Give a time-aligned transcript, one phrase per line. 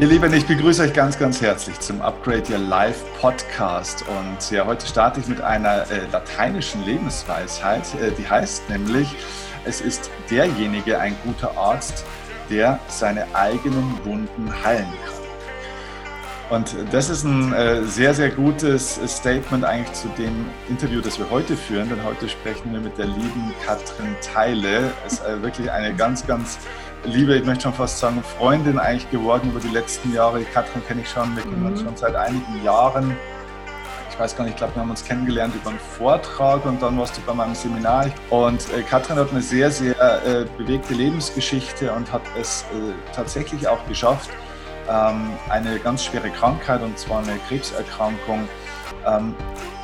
[0.00, 4.04] Ihr Lieben, ich begrüße euch ganz, ganz herzlich zum Upgrade Your Life Podcast.
[4.06, 9.12] Und ja, heute starte ich mit einer äh, lateinischen Lebensweisheit, äh, die heißt nämlich,
[9.64, 12.04] es ist derjenige ein guter Arzt,
[12.48, 15.18] der seine eigenen Wunden heilen kann.
[16.50, 21.28] Und das ist ein äh, sehr, sehr gutes Statement eigentlich zu dem Interview, das wir
[21.28, 24.92] heute führen, denn heute sprechen wir mit der lieben Katrin Teile.
[25.04, 26.56] Es ist wirklich eine ganz, ganz
[27.04, 30.42] liebe, ich möchte schon fast sagen, Freundin eigentlich geworden über die letzten Jahre.
[30.44, 31.86] Katrin kenne ich schon, wir kennen uns mhm.
[31.86, 33.16] schon seit einigen Jahren.
[34.10, 36.98] Ich weiß gar nicht, ich glaube, wir haben uns kennengelernt über einen Vortrag und dann
[36.98, 38.06] warst du bei meinem Seminar.
[38.30, 43.68] Und äh, Katrin hat eine sehr, sehr äh, bewegte Lebensgeschichte und hat es äh, tatsächlich
[43.68, 44.30] auch geschafft,
[44.90, 48.48] ähm, eine ganz schwere Krankheit, und zwar eine Krebserkrankung,
[49.06, 49.34] ähm,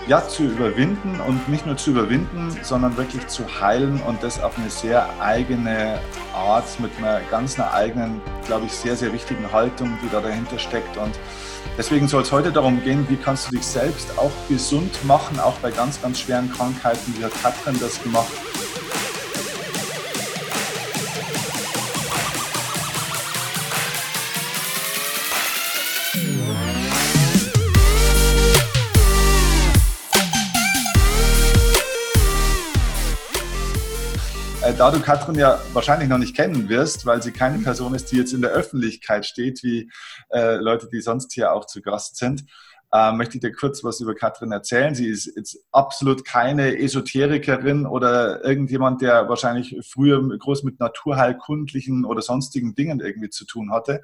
[0.07, 4.59] ja, zu überwinden und nicht nur zu überwinden, sondern wirklich zu heilen und das auf
[4.59, 5.99] eine sehr eigene
[6.35, 10.59] Art, mit einer ganz einer eigenen, glaube ich, sehr, sehr wichtigen Haltung, die da dahinter
[10.59, 10.97] steckt.
[10.97, 11.19] Und
[11.79, 15.59] deswegen soll es heute darum gehen, wie kannst du dich selbst auch gesund machen, auch
[15.59, 17.15] bei ganz, ganz schweren Krankheiten.
[17.19, 18.33] Wie hat Katrin das gemacht?
[34.79, 38.17] Da du Katrin ja wahrscheinlich noch nicht kennen wirst, weil sie keine Person ist, die
[38.17, 39.91] jetzt in der Öffentlichkeit steht, wie
[40.31, 42.45] äh, Leute, die sonst hier auch zu Gast sind,
[42.93, 44.95] äh, möchte ich dir kurz was über Katrin erzählen.
[44.95, 52.23] Sie ist jetzt absolut keine Esoterikerin oder irgendjemand, der wahrscheinlich früher groß mit naturheilkundlichen oder
[52.23, 54.03] sonstigen Dingen irgendwie zu tun hatte.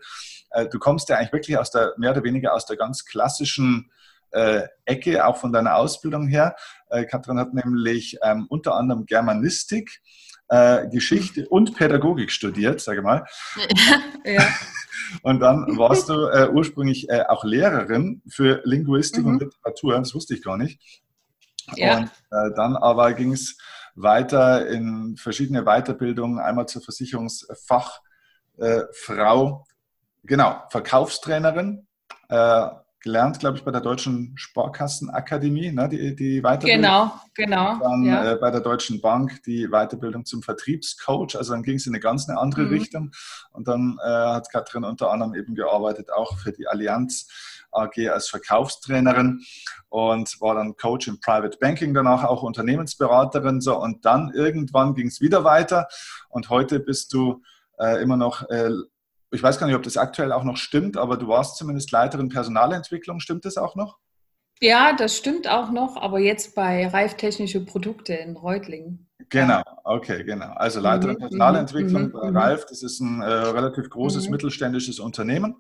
[0.51, 3.91] Äh, du kommst ja eigentlich wirklich aus der, mehr oder weniger aus der ganz klassischen
[4.31, 6.55] äh, Ecke, auch von deiner Ausbildung her.
[6.91, 10.01] Äh, Katrin hat nämlich ähm, unter anderem Germanistik
[10.51, 13.25] äh, Geschichte und Pädagogik studiert, sage mal.
[14.25, 14.47] ja.
[15.23, 19.33] Und dann warst du äh, ursprünglich äh, auch Lehrerin für Linguistik mhm.
[19.33, 21.03] und Literatur, das wusste ich gar nicht.
[21.75, 21.99] Ja.
[21.99, 23.59] Und äh, dann aber ging es
[23.97, 29.67] weiter in verschiedene Weiterbildungen, einmal zur Versicherungsfachfrau,
[30.23, 31.89] genau, Verkaufstrainerin,
[32.29, 32.67] äh,
[33.01, 36.83] gelernt, glaube ich, bei der Deutschen Sparkassenakademie, ne, die, die Weiterbildung.
[36.83, 37.79] Genau, genau.
[37.81, 38.33] Dann ja.
[38.33, 41.37] äh, bei der Deutschen Bank die Weiterbildung zum Vertriebscoach.
[41.37, 42.69] Also dann ging es in eine ganz eine andere mhm.
[42.69, 43.11] Richtung.
[43.53, 47.29] Und dann äh, hat Katrin unter anderem eben gearbeitet, auch für die Allianz
[47.73, 49.45] AG als Verkaufstrainerin
[49.89, 53.61] und war dann Coach im Private Banking, danach auch Unternehmensberaterin.
[53.61, 53.81] So.
[53.81, 55.89] Und dann irgendwann ging es wieder weiter.
[56.29, 57.43] Und heute bist du
[57.79, 58.71] äh, immer noch äh,
[59.31, 62.29] ich weiß gar nicht, ob das aktuell auch noch stimmt, aber du warst zumindest Leiterin
[62.29, 63.21] Personalentwicklung.
[63.21, 63.99] Stimmt das auch noch?
[64.61, 69.07] Ja, das stimmt auch noch, aber jetzt bei Reif Technische Produkte in Reutlingen.
[69.31, 70.53] Genau, okay, genau.
[70.55, 72.37] Also Leiterin mhm, Personalentwicklung mhm, bei mhm.
[72.37, 74.33] Reif, das ist ein äh, relativ großes mhm.
[74.33, 75.57] mittelständisches Unternehmen.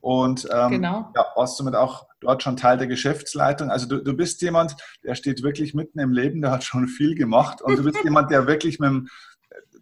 [0.00, 1.12] Und ähm, genau.
[1.14, 3.70] ja, warst somit auch dort schon Teil der Geschäftsleitung.
[3.70, 4.74] Also du, du bist jemand,
[5.04, 8.30] der steht wirklich mitten im Leben, der hat schon viel gemacht und du bist jemand,
[8.32, 9.08] der wirklich mit dem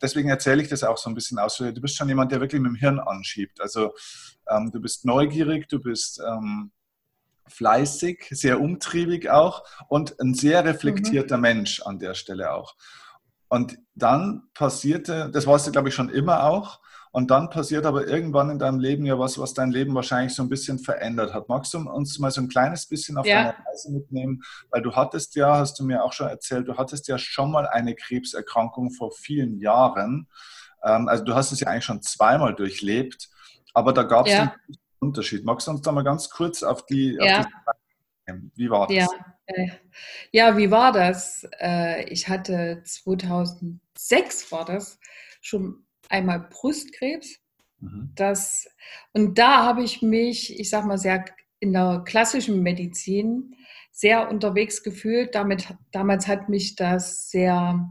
[0.01, 1.57] deswegen erzähle ich das auch so ein bisschen aus.
[1.57, 3.61] Du bist schon jemand, der wirklich mit dem Hirn anschiebt.
[3.61, 3.95] Also
[4.49, 6.73] ähm, du bist neugierig, du bist ähm,
[7.47, 11.43] fleißig, sehr umtriebig auch und ein sehr reflektierter mhm.
[11.43, 12.77] Mensch an der Stelle auch.
[13.49, 16.81] Und dann passierte, das warst du, glaube ich, schon immer auch,
[17.13, 20.43] und dann passiert aber irgendwann in deinem Leben ja was, was dein Leben wahrscheinlich so
[20.43, 21.49] ein bisschen verändert hat.
[21.49, 23.43] Magst du uns mal so ein kleines bisschen auf ja.
[23.43, 24.43] deine Reise mitnehmen?
[24.71, 27.67] Weil du hattest ja, hast du mir auch schon erzählt, du hattest ja schon mal
[27.67, 30.29] eine Krebserkrankung vor vielen Jahren.
[30.85, 33.29] Ähm, also du hast es ja eigentlich schon zweimal durchlebt,
[33.75, 34.41] aber da gab es ja.
[34.43, 35.45] einen Unterschied.
[35.45, 37.41] Magst du uns da mal ganz kurz auf die, ja.
[37.41, 37.53] auf die
[38.55, 38.97] wie war das?
[38.97, 39.09] Ja.
[39.47, 39.69] Äh,
[40.33, 41.47] ja, wie war das?
[41.59, 44.99] Äh, ich hatte 2006 war das
[45.41, 47.39] schon einmal Brustkrebs.
[47.81, 48.13] Mhm.
[48.15, 48.69] Das,
[49.13, 51.25] und da habe ich mich, ich sag mal, sehr
[51.61, 53.55] in der klassischen Medizin
[53.93, 55.35] sehr unterwegs gefühlt.
[55.35, 57.89] Damit, damals hat mich das sehr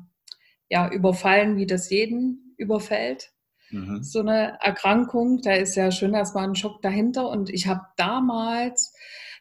[0.69, 3.31] ja, überfallen, wie das jeden überfällt.
[3.71, 4.03] Mhm.
[4.03, 7.29] So eine Erkrankung, da ist ja schon erstmal ein Schock dahinter.
[7.29, 8.93] Und ich habe damals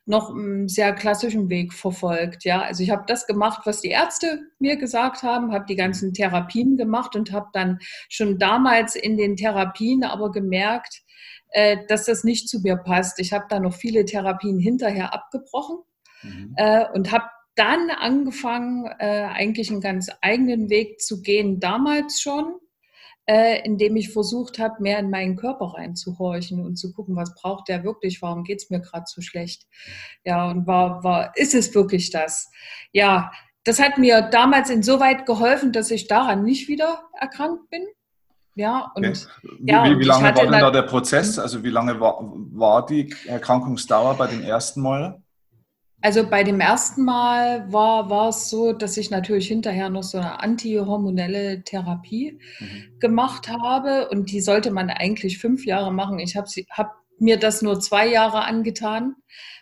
[0.08, 2.44] noch einen sehr klassischen Weg verfolgt.
[2.44, 6.14] Ja, also ich habe das gemacht, was die Ärzte mir gesagt haben, habe die ganzen
[6.14, 7.78] Therapien gemacht und habe dann
[8.08, 11.02] schon damals in den Therapien aber gemerkt,
[11.50, 13.20] äh, dass das nicht zu mir passt.
[13.20, 15.78] Ich habe da noch viele Therapien hinterher abgebrochen
[16.22, 16.54] mhm.
[16.56, 22.54] äh, und habe dann angefangen, äh, eigentlich einen ganz eigenen Weg zu gehen, damals schon
[23.28, 27.69] äh, indem ich versucht habe, mehr in meinen Körper reinzuhorchen und zu gucken, was braucht
[27.69, 29.66] der wirklich, warum geht es mir gerade so schlecht.
[30.25, 32.50] Ja, und war, war, ist es wirklich das?
[32.90, 33.30] Ja,
[33.64, 37.86] das hat mir damals insoweit geholfen, dass ich daran nicht wieder erkrankt bin.
[38.54, 39.19] Ja, und, okay.
[39.60, 41.38] ja, wie, wie, wie lange war denn da der Prozess?
[41.38, 45.22] Also wie lange war, war die Erkrankungsdauer bei dem ersten Mal?
[46.00, 50.19] Also bei dem ersten Mal war, war es so, dass ich natürlich hinterher noch so
[50.19, 52.99] eine antihormonelle Therapie mhm.
[53.00, 56.21] gemacht habe und die sollte man eigentlich fünf Jahre machen.
[56.21, 59.17] Ich habe hab mir das nur zwei Jahre angetan,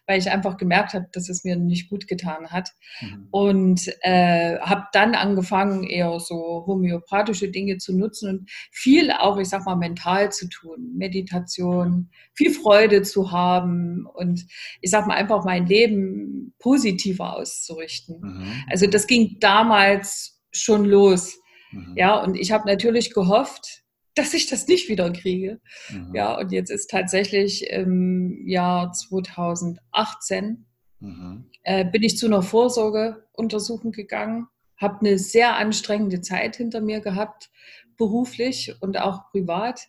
[0.07, 2.71] weil ich einfach gemerkt habe, dass es mir nicht gut getan hat.
[3.01, 3.29] Mhm.
[3.31, 9.49] Und äh, habe dann angefangen, eher so homöopathische Dinge zu nutzen und viel auch, ich
[9.49, 10.93] sag mal, mental zu tun.
[10.97, 14.47] Meditation, viel Freude zu haben und
[14.81, 18.21] ich sag mal, einfach mein Leben positiver auszurichten.
[18.21, 18.65] Mhm.
[18.71, 21.39] Also das ging damals schon los.
[21.73, 21.95] Mhm.
[21.97, 23.83] Ja, und ich habe natürlich gehofft,
[24.17, 25.61] dass ich das nicht wieder kriege.
[25.91, 26.15] Mhm.
[26.15, 30.67] Ja, und jetzt ist tatsächlich im Jahr 2018
[31.01, 31.51] mhm.
[31.63, 37.51] äh, bin ich zu einer Vorsorgeuntersuchung gegangen, habe eine sehr anstrengende Zeit hinter mir gehabt,
[37.97, 39.87] beruflich und auch privat.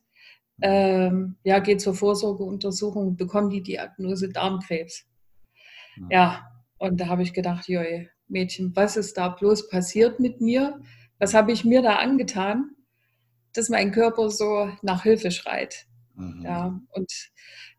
[0.61, 5.05] Ähm, ja, gehe zur Vorsorgeuntersuchung, bekomme die Diagnose Darmkrebs.
[5.95, 6.07] Mhm.
[6.11, 6.47] Ja,
[6.79, 10.81] und da habe ich gedacht, joi, Mädchen, was ist da bloß passiert mit mir?
[11.19, 12.71] Was habe ich mir da angetan?
[13.57, 15.85] Dass mein Körper so nach Hilfe schreit.
[16.15, 16.41] Mhm.
[16.43, 17.11] Ja, und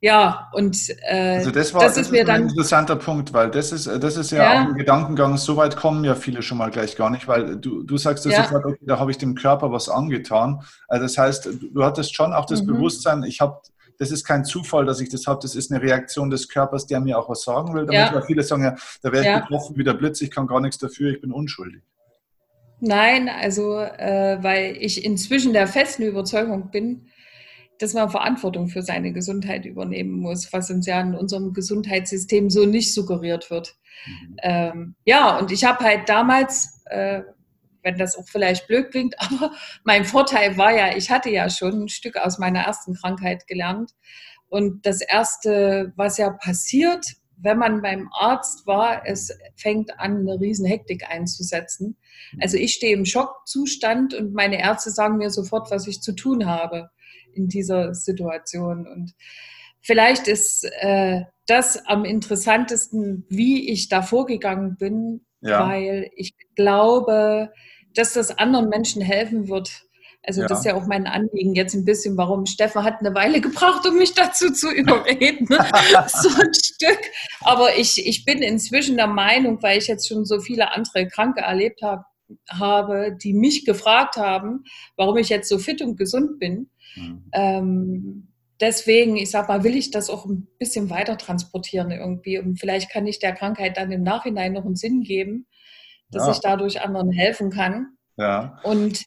[0.01, 0.77] ja, und
[1.09, 3.87] äh, also das, war, das, das ist mir dann ein interessanter Punkt, weil das ist,
[3.87, 6.95] das ist ja, ja, auch ein Gedankengang, so weit kommen ja viele schon mal gleich
[6.95, 9.89] gar nicht, weil du, du sagst ja sofort, okay, da habe ich dem Körper was
[9.89, 10.63] angetan.
[10.87, 12.69] Also das heißt, du hattest schon auch das mhm.
[12.69, 13.61] Bewusstsein, ich habe
[13.99, 17.01] das ist kein Zufall, dass ich das habe, das ist eine Reaktion des Körpers, der
[17.01, 17.85] mir auch was sagen will.
[17.85, 18.15] Damit, ja.
[18.15, 19.41] Weil viele sagen ja, da werde ich ja.
[19.41, 21.83] betroffen wie der Blitz, ich kann gar nichts dafür, ich bin unschuldig.
[22.81, 27.09] Nein, also äh, weil ich inzwischen der festen Überzeugung bin,
[27.79, 32.67] dass man Verantwortung für seine Gesundheit übernehmen muss, was uns ja in unserem Gesundheitssystem so
[32.67, 33.77] nicht suggeriert wird.
[34.07, 34.37] Mhm.
[34.43, 37.23] Ähm, ja, und ich habe halt damals, äh,
[37.83, 39.53] wenn das auch vielleicht blöd klingt, aber
[39.85, 43.93] mein Vorteil war ja, ich hatte ja schon ein Stück aus meiner ersten Krankheit gelernt.
[44.49, 47.05] Und das Erste, was ja passiert,
[47.41, 51.97] wenn man beim Arzt war, es fängt an, eine riesen Hektik einzusetzen.
[52.41, 56.47] Also ich stehe im Schockzustand und meine Ärzte sagen mir sofort, was ich zu tun
[56.47, 56.91] habe
[57.33, 58.87] in dieser Situation.
[58.87, 59.15] Und
[59.81, 65.67] vielleicht ist äh, das am interessantesten, wie ich da vorgegangen bin, ja.
[65.67, 67.53] weil ich glaube,
[67.95, 69.89] dass das anderen Menschen helfen wird,
[70.29, 70.47] also ja.
[70.47, 73.87] das ist ja auch mein Anliegen jetzt ein bisschen, warum Steffen hat eine Weile gebraucht,
[73.87, 75.47] um mich dazu zu überreden.
[76.09, 77.01] so ein Stück.
[77.41, 81.41] Aber ich, ich bin inzwischen der Meinung, weil ich jetzt schon so viele andere Kranke
[81.41, 82.05] erlebt habe,
[82.51, 84.65] habe, die mich gefragt haben,
[84.97, 86.71] warum ich jetzt so fit und gesund bin.
[86.95, 87.31] Mhm.
[87.33, 88.29] Ähm,
[88.61, 92.39] deswegen, ich sag mal, will ich das auch ein bisschen weiter transportieren irgendwie.
[92.39, 95.47] Und vielleicht kann ich der Krankheit dann im Nachhinein noch einen Sinn geben,
[96.11, 96.33] dass ja.
[96.33, 97.97] ich dadurch anderen helfen kann.
[98.17, 98.61] Ja.
[98.63, 99.05] Und,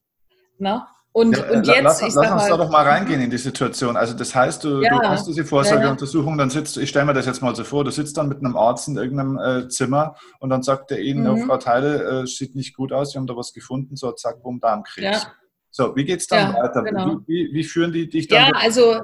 [0.57, 3.37] na, und, ja, und jetzt, lass, lass uns mal, da doch mal reingehen in die
[3.37, 3.97] Situation.
[3.97, 7.25] Also das heißt, du, ja, du hast diese Vorsorgeuntersuchung, dann sitzt, ich stelle mir das
[7.25, 10.49] jetzt mal so vor, du sitzt dann mit einem Arzt in irgendeinem äh, Zimmer und
[10.49, 11.43] dann sagt er Ihnen, mhm.
[11.43, 14.41] oh, Frau Teile, äh, sieht nicht gut aus, Sie haben da was gefunden, so zack,
[14.41, 15.23] bumm, Darmkrebs.
[15.23, 15.33] Ja.
[15.69, 16.83] So, wie geht es dann weiter?
[16.83, 17.19] Genau.
[17.27, 18.47] Wie, wie, führen die dich dann?
[18.47, 19.01] Ja, also,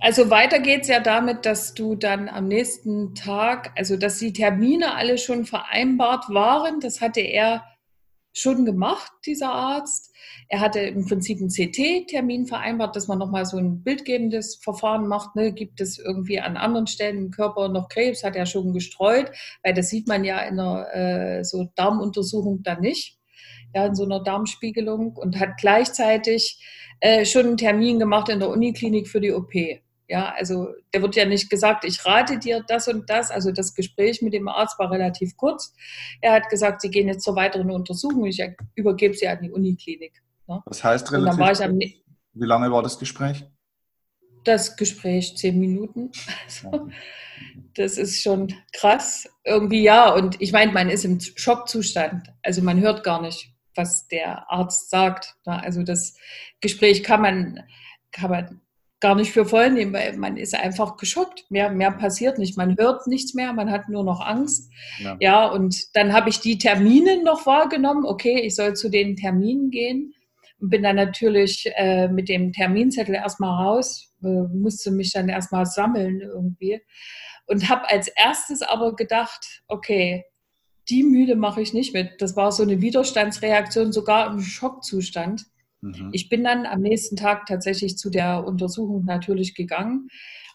[0.00, 4.32] also weiter geht es ja damit, dass du dann am nächsten Tag, also dass die
[4.32, 7.62] Termine alle schon vereinbart waren, das hatte er
[8.36, 10.14] schon gemacht, dieser Arzt.
[10.48, 15.34] Er hatte im Prinzip einen CT-Termin vereinbart, dass man nochmal so ein bildgebendes Verfahren macht.
[15.36, 15.52] Ne?
[15.52, 18.22] Gibt es irgendwie an anderen Stellen im Körper noch Krebs?
[18.22, 19.30] Hat er schon gestreut?
[19.62, 23.18] Weil das sieht man ja in einer äh, so Darmuntersuchung dann nicht,
[23.74, 26.62] ja, in so einer Darmspiegelung und hat gleichzeitig
[27.00, 29.52] äh, schon einen Termin gemacht in der Uniklinik für die OP.
[30.08, 33.30] Ja, also der wird ja nicht gesagt, ich rate dir das und das.
[33.30, 35.74] Also das Gespräch mit dem Arzt war relativ kurz.
[36.20, 38.24] Er hat gesagt, Sie gehen jetzt zur weiteren Untersuchung.
[38.26, 38.42] Ich
[38.76, 40.22] übergebe Sie an die Uniklinik.
[40.46, 40.62] Ne?
[40.66, 43.44] Das heißt relativ, war am, wie lange war das Gespräch?
[44.44, 46.12] Das Gespräch zehn Minuten.
[46.44, 46.88] Also,
[47.74, 49.28] das ist schon krass.
[49.44, 50.12] Irgendwie ja.
[50.12, 52.32] Und ich meine, man ist im Schockzustand.
[52.42, 55.34] Also man hört gar nicht, was der Arzt sagt.
[55.46, 55.62] Ne?
[55.62, 56.16] Also das
[56.60, 57.64] Gespräch kann man,
[58.12, 58.60] kann man
[59.00, 61.44] gar nicht für voll nehmen, weil man ist einfach geschockt.
[61.50, 62.56] Mehr, mehr passiert nicht.
[62.56, 64.70] Man hört nichts mehr, man hat nur noch Angst.
[64.98, 68.06] Ja, ja und dann habe ich die Termine noch wahrgenommen.
[68.06, 70.14] Okay, ich soll zu den Terminen gehen.
[70.58, 75.66] Und bin dann natürlich äh, mit dem Terminzettel erstmal raus, äh, musste mich dann erstmal
[75.66, 76.80] sammeln irgendwie.
[77.46, 80.24] Und habe als erstes aber gedacht, okay,
[80.88, 82.22] die Müde mache ich nicht mit.
[82.22, 85.44] Das war so eine Widerstandsreaktion, sogar im Schockzustand.
[85.80, 86.10] Mhm.
[86.12, 90.08] Ich bin dann am nächsten Tag tatsächlich zu der Untersuchung natürlich gegangen.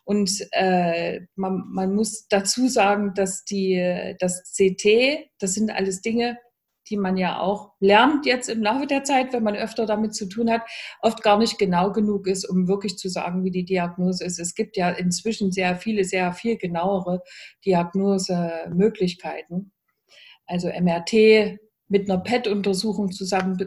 [0.03, 6.37] Und äh, man, man, muss dazu sagen, dass die, das CT, das sind alles Dinge,
[6.89, 10.27] die man ja auch lernt jetzt im Laufe der Zeit, wenn man öfter damit zu
[10.27, 10.63] tun hat,
[11.01, 14.39] oft gar nicht genau genug ist, um wirklich zu sagen, wie die Diagnose ist.
[14.39, 17.21] Es gibt ja inzwischen sehr viele, sehr viel genauere
[17.65, 19.71] Diagnosemöglichkeiten.
[20.47, 21.59] Also MRT,
[21.91, 23.57] mit einer PET-Untersuchung zusammen,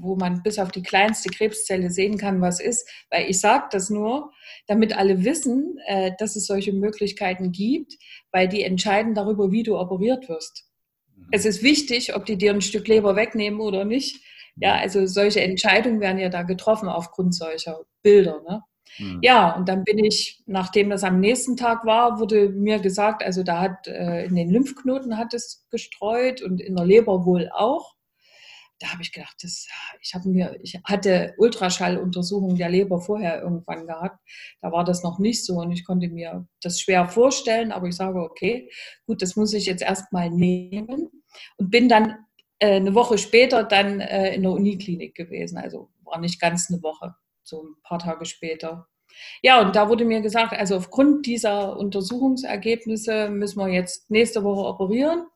[0.00, 2.86] wo man bis auf die kleinste Krebszelle sehen kann, was ist.
[3.08, 4.32] Weil ich sage das nur,
[4.66, 7.96] damit alle wissen, äh, dass es solche Möglichkeiten gibt,
[8.32, 10.70] weil die entscheiden darüber, wie du operiert wirst.
[11.16, 11.28] Mhm.
[11.32, 14.22] Es ist wichtig, ob die dir ein Stück Leber wegnehmen oder nicht.
[14.56, 14.80] Ja, mhm.
[14.82, 18.42] also solche Entscheidungen werden ja da getroffen aufgrund solcher Bilder.
[18.46, 18.60] Ne?
[18.98, 19.20] Mhm.
[19.22, 23.42] Ja, und dann bin ich, nachdem das am nächsten Tag war, wurde mir gesagt, also
[23.42, 27.94] da hat äh, in den Lymphknoten hat es gestreut und in der Leber wohl auch.
[28.78, 29.68] Da habe ich gedacht, das,
[30.00, 34.18] ich habe mir, ich hatte Ultraschalluntersuchungen der Leber vorher irgendwann gehabt.
[34.62, 37.96] Da war das noch nicht so und ich konnte mir das schwer vorstellen, aber ich
[37.96, 38.70] sage, okay,
[39.06, 41.10] gut, das muss ich jetzt erstmal nehmen
[41.58, 42.16] und bin dann
[42.58, 45.58] äh, eine Woche später dann äh, in der Uniklinik gewesen.
[45.58, 48.86] Also war nicht ganz eine Woche so ein paar Tage später.
[49.42, 54.66] Ja, und da wurde mir gesagt, also aufgrund dieser Untersuchungsergebnisse müssen wir jetzt nächste Woche
[54.66, 55.26] operieren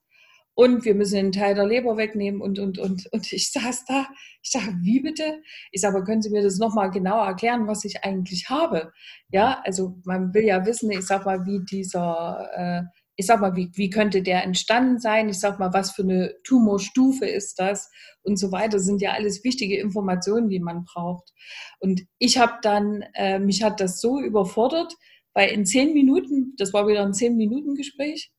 [0.54, 3.06] und wir müssen einen Teil der Leber wegnehmen und, und, und.
[3.12, 4.06] Und ich saß da,
[4.42, 5.42] ich sage, wie bitte?
[5.72, 8.92] Ich sage, aber können Sie mir das nochmal genauer erklären, was ich eigentlich habe?
[9.30, 12.82] Ja, also man will ja wissen, ich sag mal, wie dieser äh,
[13.16, 15.28] ich sag mal, wie, wie könnte der entstanden sein?
[15.28, 17.90] Ich sag mal, was für eine Tumorstufe ist das?
[18.22, 21.32] Und so weiter sind ja alles wichtige Informationen, die man braucht.
[21.78, 24.94] Und ich habe dann, äh, mich hat das so überfordert,
[25.32, 28.32] weil in zehn Minuten, das war wieder ein zehn Minuten Gespräch,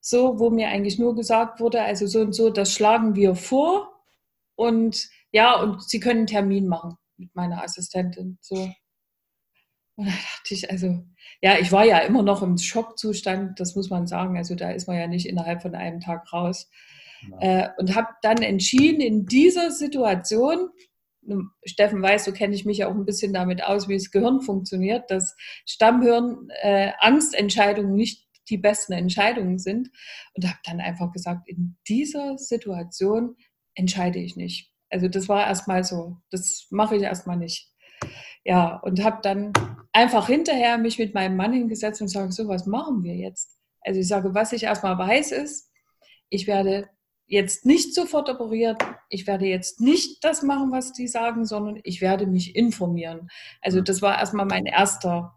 [0.00, 3.92] so, wo mir eigentlich nur gesagt wurde, also so und so, das schlagen wir vor
[4.54, 8.38] und ja, und Sie können einen Termin machen mit meiner Assistentin.
[8.40, 8.56] So.
[9.96, 11.04] Und da dachte ich, also,
[11.46, 14.36] ja, ich war ja immer noch im Schockzustand, das muss man sagen.
[14.36, 16.68] Also da ist man ja nicht innerhalb von einem Tag raus.
[17.38, 20.70] Äh, und habe dann entschieden, in dieser Situation,
[21.64, 24.40] Steffen weiß, so kenne ich mich ja auch ein bisschen damit aus, wie das Gehirn
[24.40, 25.36] funktioniert, dass
[25.66, 29.90] Stammhirn äh, Angstentscheidungen nicht die besten Entscheidungen sind.
[30.34, 33.36] Und habe dann einfach gesagt, in dieser Situation
[33.76, 34.72] entscheide ich nicht.
[34.90, 37.72] Also das war erstmal so, das mache ich erstmal nicht.
[38.44, 39.52] Ja, und habe dann
[39.96, 43.56] einfach hinterher mich mit meinem Mann hingesetzt und sage, so, was machen wir jetzt?
[43.80, 45.70] Also ich sage, was ich erstmal weiß ist,
[46.28, 46.90] ich werde
[47.26, 48.76] jetzt nicht sofort operiert,
[49.08, 53.30] ich werde jetzt nicht das machen, was die sagen, sondern ich werde mich informieren.
[53.62, 55.34] Also das war erstmal mein erster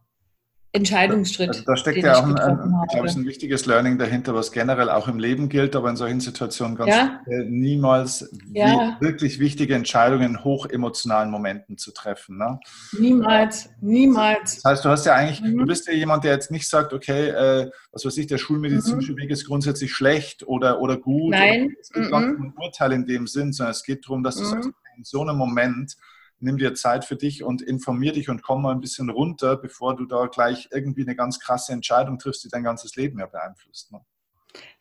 [0.71, 1.49] Entscheidungsschritt.
[1.49, 4.89] Also da steckt ja auch ein, ein, glaube ich, ein wichtiges Learning dahinter, was generell
[4.89, 7.21] auch im Leben gilt, aber in solchen Situationen ganz ja.
[7.47, 8.95] niemals ja.
[8.99, 12.37] wirklich wichtige Entscheidungen in hochemotionalen Momenten zu treffen.
[12.37, 12.59] Ne?
[12.99, 14.61] Niemals, niemals.
[14.61, 15.57] Das heißt, du hast ja eigentlich, mhm.
[15.57, 19.13] du bist ja jemand, der jetzt nicht sagt, okay, äh, was weiß ich, der schulmedizinische
[19.13, 19.17] mhm.
[19.17, 21.31] Weg ist grundsätzlich schlecht oder, oder gut.
[21.31, 21.65] Nein.
[21.65, 22.11] Oder, es gibt mhm.
[22.11, 24.75] gar kein Urteil in dem Sinn, sondern es geht darum, dass du sagst, mhm.
[24.97, 25.97] in so einem Moment
[26.41, 29.95] nimm dir Zeit für dich und informier dich und komm mal ein bisschen runter, bevor
[29.95, 33.91] du da gleich irgendwie eine ganz krasse Entscheidung triffst, die dein ganzes Leben ja beeinflusst.
[33.91, 34.01] Ne?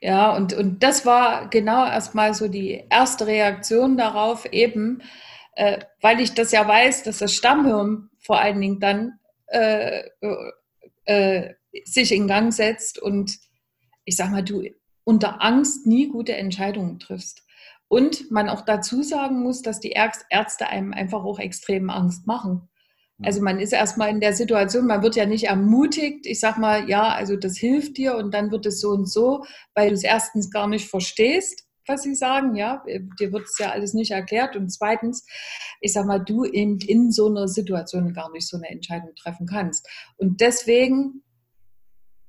[0.01, 5.03] Ja, und, und das war genau erstmal so die erste Reaktion darauf, eben,
[5.55, 10.05] äh, weil ich das ja weiß, dass das Stammhirn vor allen Dingen dann äh,
[11.05, 13.39] äh, sich in Gang setzt und
[14.05, 14.65] ich sag mal, du
[15.05, 17.43] unter Angst nie gute Entscheidungen triffst.
[17.89, 22.69] Und man auch dazu sagen muss, dass die Ärzte einem einfach auch extrem Angst machen.
[23.21, 26.89] Also man ist erstmal in der Situation, man wird ja nicht ermutigt, ich sag mal,
[26.89, 30.05] ja, also das hilft dir und dann wird es so und so, weil du es
[30.05, 32.85] erstens gar nicht verstehst, was sie sagen, ja,
[33.19, 35.27] dir wird es ja alles nicht erklärt und zweitens,
[35.81, 39.47] ich sag mal, du in, in so einer Situation gar nicht so eine Entscheidung treffen
[39.47, 39.89] kannst.
[40.17, 41.25] Und deswegen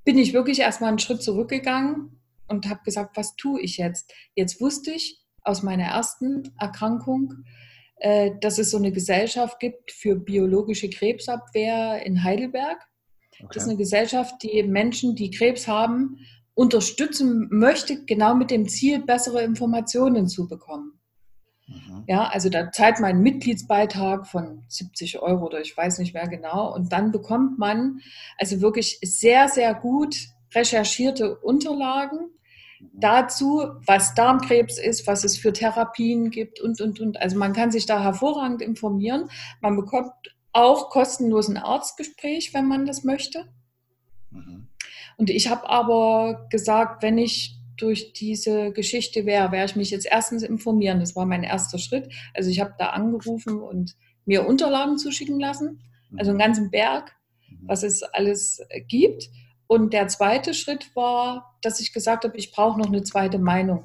[0.04, 4.12] bin ich wirklich erstmal einen Schritt zurückgegangen und habe gesagt, was tue ich jetzt?
[4.34, 7.44] Jetzt wusste ich, aus meiner ersten Erkrankung,
[7.96, 12.78] äh, dass es so eine Gesellschaft gibt für biologische Krebsabwehr in Heidelberg.
[13.38, 13.48] Okay.
[13.54, 16.18] Das ist eine Gesellschaft, die Menschen, die Krebs haben,
[16.54, 21.00] unterstützen möchte, genau mit dem Ziel, bessere Informationen zu bekommen.
[21.66, 22.04] Mhm.
[22.06, 26.28] Ja, also da zahlt man einen Mitgliedsbeitrag von 70 Euro oder ich weiß nicht mehr
[26.28, 26.74] genau.
[26.74, 28.00] Und dann bekommt man
[28.38, 30.16] also wirklich sehr, sehr gut
[30.54, 32.30] recherchierte Unterlagen
[32.94, 37.20] dazu, was Darmkrebs ist, was es für Therapien gibt und, und, und.
[37.20, 39.30] Also man kann sich da hervorragend informieren.
[39.60, 40.12] Man bekommt
[40.52, 43.46] auch kostenlos ein Arztgespräch, wenn man das möchte.
[44.30, 44.68] Mhm.
[45.16, 50.06] Und ich habe aber gesagt, wenn ich durch diese Geschichte wäre, wäre ich mich jetzt
[50.10, 51.00] erstens informieren.
[51.00, 52.12] Das war mein erster Schritt.
[52.34, 53.96] Also ich habe da angerufen und
[54.26, 55.80] mir Unterlagen zuschicken lassen,
[56.16, 56.42] also einen mhm.
[56.42, 57.16] ganzen Berg,
[57.48, 57.68] mhm.
[57.68, 59.30] was es alles gibt.
[59.70, 63.84] Und der zweite Schritt war, dass ich gesagt habe, ich brauche noch eine zweite Meinung.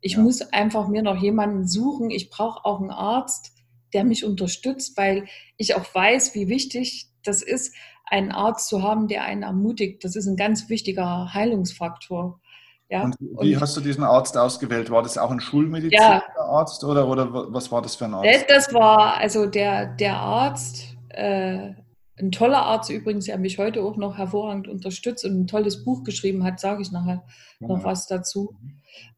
[0.00, 0.20] Ich ja.
[0.20, 2.08] muss einfach mir noch jemanden suchen.
[2.08, 3.52] Ich brauche auch einen Arzt,
[3.92, 5.26] der mich unterstützt, weil
[5.58, 7.74] ich auch weiß, wie wichtig das ist,
[8.06, 10.02] einen Arzt zu haben, der einen ermutigt.
[10.04, 12.40] Das ist ein ganz wichtiger Heilungsfaktor.
[12.88, 14.88] Ja, und wie und, hast du diesen Arzt ausgewählt?
[14.88, 18.46] War das auch ein Schulmedizinischer ja, Arzt oder, oder was war das für ein Arzt?
[18.48, 21.74] Das war also der, der Arzt, äh,
[22.18, 26.04] ein toller Arzt übrigens, der mich heute auch noch hervorragend unterstützt und ein tolles Buch
[26.04, 27.24] geschrieben hat, sage ich nachher
[27.60, 27.68] ja.
[27.68, 28.54] noch was dazu.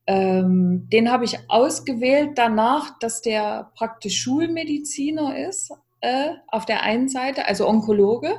[0.06, 7.08] Ähm, den habe ich ausgewählt danach, dass der praktisch Schulmediziner ist, äh, auf der einen
[7.08, 8.34] Seite, also Onkologe,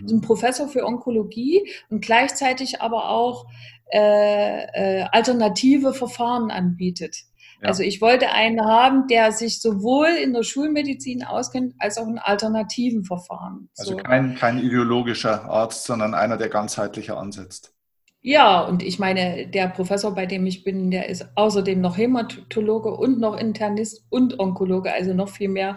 [0.00, 0.16] mhm.
[0.16, 3.46] ein Professor für Onkologie und gleichzeitig aber auch
[3.92, 7.16] äh, äh, alternative Verfahren anbietet.
[7.62, 7.68] Ja.
[7.68, 12.18] Also ich wollte einen haben, der sich sowohl in der Schulmedizin auskennt, als auch in
[12.18, 13.68] alternativen Verfahren.
[13.76, 13.96] Also so.
[13.98, 17.74] kein, kein ideologischer Arzt, sondern einer, der ganzheitlicher ansetzt.
[18.22, 22.90] Ja, und ich meine, der Professor, bei dem ich bin, der ist außerdem noch Hämatologe
[22.90, 25.76] und noch Internist und Onkologe, also noch viel mehr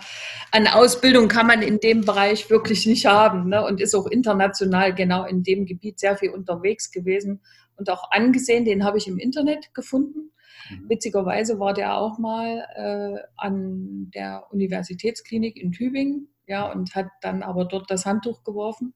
[0.51, 3.65] an Ausbildung kann man in dem Bereich wirklich nicht haben ne?
[3.65, 7.41] und ist auch international genau in dem Gebiet sehr viel unterwegs gewesen
[7.77, 8.65] und auch angesehen.
[8.65, 10.33] Den habe ich im Internet gefunden.
[10.69, 10.89] Mhm.
[10.89, 17.43] Witzigerweise war der auch mal äh, an der Universitätsklinik in Tübingen, ja, und hat dann
[17.43, 18.93] aber dort das Handtuch geworfen.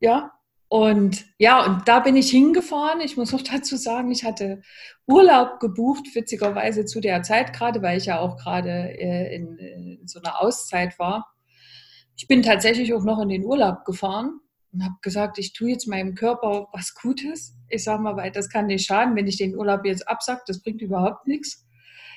[0.00, 0.32] Ja,
[0.68, 3.00] und ja, und da bin ich hingefahren.
[3.00, 4.62] Ich muss noch dazu sagen, ich hatte
[5.06, 10.06] Urlaub gebucht, witzigerweise zu der Zeit, gerade weil ich ja auch gerade äh, in, in
[10.06, 11.32] so einer Auszeit war.
[12.16, 14.40] Ich bin tatsächlich auch noch in den Urlaub gefahren
[14.76, 17.56] und habe gesagt, ich tue jetzt meinem Körper was Gutes.
[17.68, 20.62] Ich sage mal, weil das kann nicht schaden, wenn ich den Urlaub jetzt absage, das
[20.62, 21.66] bringt überhaupt nichts.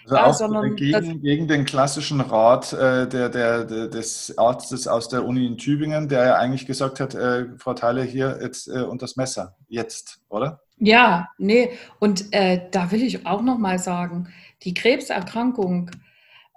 [0.05, 5.07] Also ja, sondern gegen, gegen, den klassischen Rat äh, der, der, der, des Arztes aus
[5.07, 8.81] der Uni in Tübingen, der ja eigentlich gesagt hat, äh, Frau Theile, hier jetzt äh,
[8.81, 10.61] und das Messer, jetzt, oder?
[10.77, 14.29] Ja, nee, und äh, da will ich auch nochmal sagen,
[14.63, 15.91] die Krebserkrankung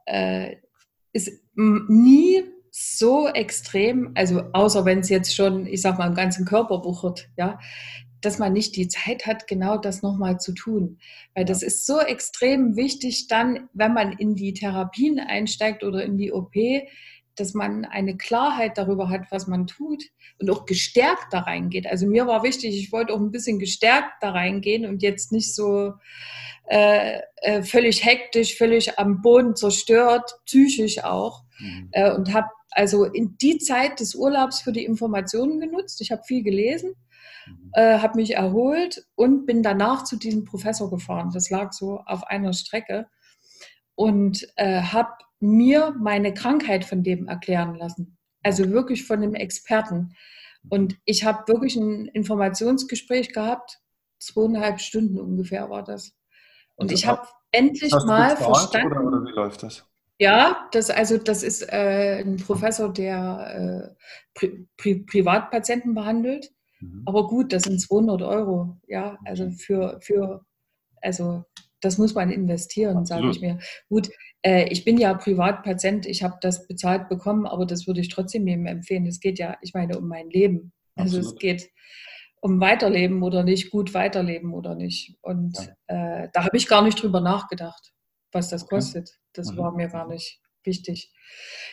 [0.06, 0.56] äh,
[1.12, 6.46] ist nie so extrem, also außer wenn es jetzt schon, ich sag mal, im ganzen
[6.46, 7.58] Körper wuchert, ja,
[8.22, 10.98] dass man nicht die Zeit hat, genau das nochmal zu tun.
[11.34, 16.16] Weil das ist so extrem wichtig dann, wenn man in die Therapien einsteigt oder in
[16.16, 16.54] die OP,
[17.34, 20.04] dass man eine Klarheit darüber hat, was man tut
[20.38, 21.86] und auch gestärkt da reingeht.
[21.86, 25.54] Also mir war wichtig, ich wollte auch ein bisschen gestärkt da reingehen und jetzt nicht
[25.54, 25.92] so
[26.68, 31.42] äh, äh, völlig hektisch, völlig am Boden zerstört, psychisch auch.
[31.58, 31.88] Mhm.
[31.92, 36.00] Äh, und habe also in die Zeit des Urlaubs für die Informationen genutzt.
[36.00, 36.94] Ich habe viel gelesen
[37.72, 41.30] äh, habe mich erholt und bin danach zu diesem Professor gefahren.
[41.32, 43.08] Das lag so auf einer Strecke
[43.94, 48.18] und äh, habe mir meine Krankheit von dem erklären lassen.
[48.42, 50.14] Also wirklich von dem Experten.
[50.68, 53.80] Und ich habe wirklich ein Informationsgespräch gehabt,
[54.18, 56.16] zweieinhalb Stunden ungefähr war das.
[56.76, 58.92] Und also ich habe endlich mal verstanden.
[58.92, 59.84] Oder, oder wie läuft das?
[60.18, 66.50] Ja, das, also das ist äh, ein Professor, der äh, Pri Pri Privatpatienten behandelt.
[66.80, 67.02] Mhm.
[67.06, 68.78] Aber gut, das sind 200 Euro.
[68.86, 70.44] Ja, also für, für
[71.00, 71.44] also
[71.80, 73.58] das muss man investieren, sage ich mir.
[73.88, 74.08] Gut,
[74.42, 78.46] äh, ich bin ja Privatpatient, ich habe das bezahlt bekommen, aber das würde ich trotzdem
[78.46, 79.06] jedem empfehlen.
[79.06, 80.72] Es geht ja, ich meine, um mein Leben.
[80.94, 81.34] Also Absolut.
[81.34, 81.70] es geht
[82.40, 85.16] um Weiterleben oder nicht, gut weiterleben oder nicht.
[85.22, 85.56] Und
[85.88, 86.22] ja.
[86.24, 87.92] äh, da habe ich gar nicht drüber nachgedacht,
[88.32, 89.18] was das kostet.
[89.32, 89.56] Das mhm.
[89.58, 91.12] war mir gar nicht wichtig.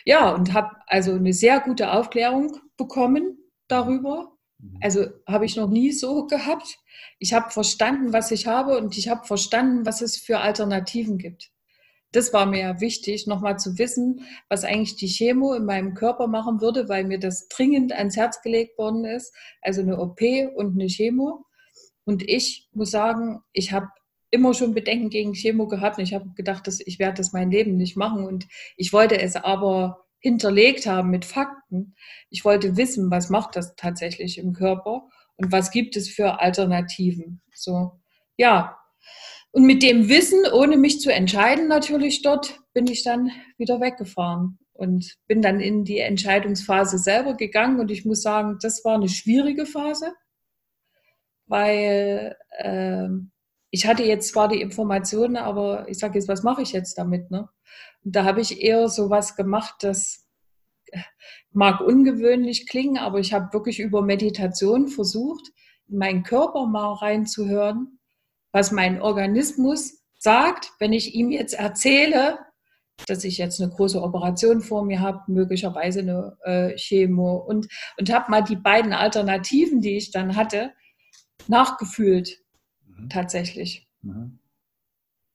[0.04, 4.36] Ja, und habe also eine sehr gute Aufklärung bekommen darüber.
[4.58, 4.78] Mhm.
[4.82, 6.78] Also habe ich noch nie so gehabt.
[7.18, 11.50] Ich habe verstanden, was ich habe und ich habe verstanden, was es für Alternativen gibt.
[12.12, 16.60] Das war mir wichtig, nochmal zu wissen, was eigentlich die Chemo in meinem Körper machen
[16.60, 19.32] würde, weil mir das dringend ans Herz gelegt worden ist.
[19.62, 20.20] Also eine OP
[20.56, 21.44] und eine Chemo.
[22.04, 23.86] Und ich muss sagen, ich habe
[24.30, 25.98] immer schon Bedenken gegen Chemo gehabt.
[25.98, 28.24] Und ich habe gedacht, dass ich werde das mein Leben nicht machen.
[28.24, 31.94] Und ich wollte es aber hinterlegt haben mit Fakten.
[32.28, 37.40] Ich wollte wissen, was macht das tatsächlich im Körper und was gibt es für Alternativen.
[37.54, 38.00] So,
[38.36, 38.76] ja.
[39.52, 44.58] Und mit dem Wissen, ohne mich zu entscheiden natürlich dort, bin ich dann wieder weggefahren
[44.74, 47.80] und bin dann in die Entscheidungsphase selber gegangen.
[47.80, 50.12] Und ich muss sagen, das war eine schwierige Phase,
[51.46, 53.08] weil äh,
[53.70, 57.30] ich hatte jetzt zwar die Informationen, aber ich sage jetzt, was mache ich jetzt damit?
[57.30, 57.48] Ne?
[58.04, 60.26] Und da habe ich eher so was gemacht, das
[61.52, 65.50] mag ungewöhnlich klingen, aber ich habe wirklich über Meditation versucht,
[65.88, 67.98] in meinen Körper mal reinzuhören,
[68.52, 72.38] was mein Organismus sagt, wenn ich ihm jetzt erzähle,
[73.06, 77.66] dass ich jetzt eine große Operation vor mir habe, möglicherweise eine äh, Chemo und,
[77.98, 80.72] und habe mal die beiden Alternativen, die ich dann hatte,
[81.48, 82.40] nachgefühlt
[83.02, 83.08] mhm.
[83.08, 83.88] tatsächlich.
[84.02, 84.38] Mhm.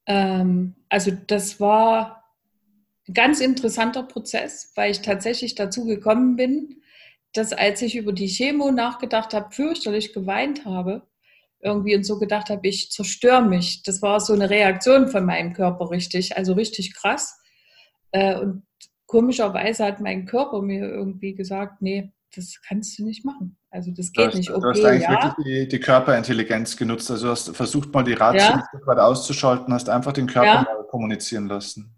[0.07, 2.23] Ähm, also das war
[3.07, 6.81] ein ganz interessanter Prozess, weil ich tatsächlich dazu gekommen bin,
[7.33, 11.07] dass als ich über die Chemo nachgedacht habe, fürchterlich geweint habe,
[11.61, 13.83] irgendwie und so gedacht habe, ich zerstöre mich.
[13.83, 17.39] Das war so eine Reaktion von meinem Körper richtig, also richtig krass.
[18.11, 18.63] Äh, und
[19.07, 23.57] komischerweise hat mein Körper mir irgendwie gesagt, nee, das kannst du nicht machen.
[23.69, 24.49] Also das geht du hast, nicht.
[24.49, 25.11] Okay, du hast eigentlich ja.
[25.11, 27.09] wirklich die, die, Körperintelligenz genutzt.
[27.11, 28.97] Also hast versucht mal die Ratio ja.
[28.97, 30.61] auszuschalten, hast einfach den Körper ja.
[30.63, 31.93] mal kommunizieren lassen.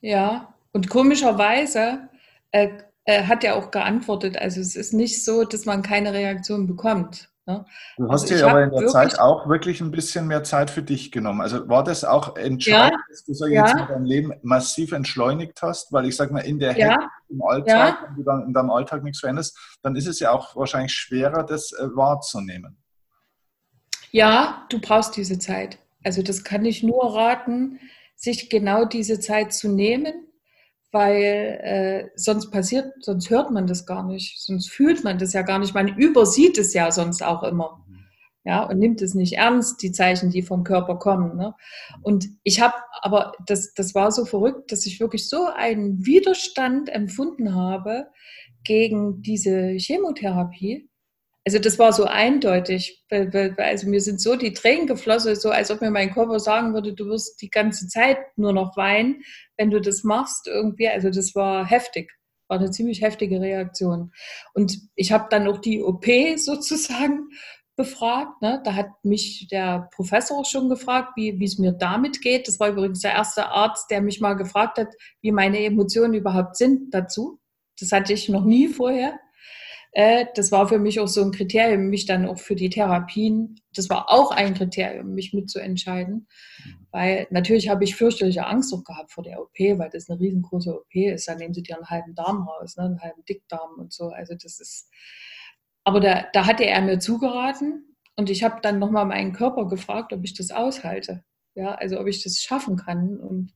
[0.00, 2.08] Ja, und komischerweise
[2.52, 2.68] äh,
[3.04, 4.36] äh, hat er auch geantwortet.
[4.36, 7.30] Also es ist nicht so, dass man keine Reaktion bekommt.
[7.48, 7.64] Ne?
[7.96, 10.82] Du hast also dir aber in der Zeit auch wirklich ein bisschen mehr Zeit für
[10.82, 11.40] dich genommen.
[11.40, 13.66] Also war das auch entscheidend, ja, dass du so ja.
[13.66, 15.90] jetzt dein Leben massiv entschleunigt hast?
[15.90, 16.90] Weil ich sage mal, in der ja.
[16.90, 20.30] Hektik im Alltag, wenn du dann in deinem Alltag nichts veränderst, dann ist es ja
[20.30, 22.76] auch wahrscheinlich schwerer, das äh, wahrzunehmen.
[24.10, 25.78] Ja, du brauchst diese Zeit.
[26.04, 27.80] Also das kann ich nur raten,
[28.14, 30.27] sich genau diese Zeit zu nehmen
[30.90, 35.42] weil äh, sonst passiert, sonst hört man das gar nicht, sonst fühlt man das ja
[35.42, 35.74] gar nicht.
[35.74, 37.84] Man übersieht es ja sonst auch immer.
[38.44, 41.36] Ja, und nimmt es nicht ernst, die Zeichen, die vom Körper kommen.
[41.36, 41.54] Ne?
[42.02, 46.88] Und ich habe, aber das, das war so verrückt, dass ich wirklich so einen Widerstand
[46.88, 48.06] empfunden habe
[48.64, 50.87] gegen diese Chemotherapie,
[51.48, 53.02] also das war so eindeutig.
[53.08, 56.92] Also mir sind so die Tränen geflossen, so als ob mir mein Körper sagen würde,
[56.92, 59.22] du wirst die ganze Zeit nur noch weinen,
[59.56, 60.88] wenn du das machst irgendwie.
[60.88, 62.12] Also das war heftig,
[62.48, 64.12] war eine ziemlich heftige Reaktion.
[64.52, 66.04] Und ich habe dann auch die OP
[66.36, 67.30] sozusagen
[67.76, 68.42] befragt.
[68.42, 68.60] Ne?
[68.62, 72.46] Da hat mich der Professor schon gefragt, wie es mir damit geht.
[72.46, 74.88] Das war übrigens der erste Arzt, der mich mal gefragt hat,
[75.22, 77.40] wie meine Emotionen überhaupt sind dazu.
[77.80, 79.18] Das hatte ich noch nie vorher.
[79.92, 83.60] Äh, das war für mich auch so ein Kriterium, mich dann auch für die Therapien,
[83.74, 86.26] das war auch ein Kriterium, mich mitzuentscheiden.
[86.64, 86.86] Mhm.
[86.90, 90.74] Weil natürlich habe ich fürchterliche Angst auch gehabt vor der OP, weil das eine riesengroße
[90.74, 91.28] OP ist.
[91.28, 94.08] Dann nehmen sie dir einen halben Darm raus, ne, einen halben Dickdarm und so.
[94.08, 94.90] Also das ist.
[95.84, 100.12] Aber da, da hatte er mir zugeraten und ich habe dann nochmal meinen Körper gefragt,
[100.12, 101.24] ob ich das aushalte.
[101.54, 103.18] Ja, also ob ich das schaffen kann.
[103.18, 103.52] Und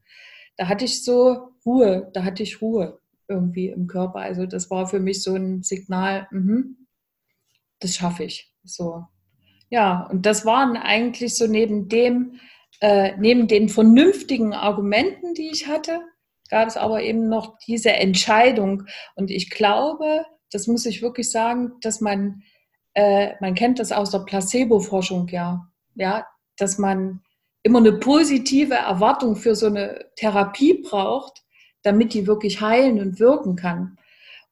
[0.57, 3.02] da hatte ich so Ruhe, da hatte ich Ruhe
[3.33, 4.21] irgendwie im Körper.
[4.21, 6.65] Also das war für mich so ein Signal, mh,
[7.81, 8.55] das schaffe ich.
[8.65, 9.05] So.
[9.71, 12.39] Ja, und das waren eigentlich so neben dem,
[12.81, 16.01] äh, neben den vernünftigen Argumenten, die ich hatte,
[16.51, 18.85] gab es aber eben noch diese Entscheidung.
[19.15, 22.43] Und ich glaube, das muss ich wirklich sagen, dass man,
[22.95, 26.27] äh, man kennt das aus der Placebo-Forschung ja, ja,
[26.59, 27.23] dass man
[27.63, 31.42] immer eine positive Erwartung für so eine Therapie braucht,
[31.83, 33.99] damit die wirklich heilen und wirken kann.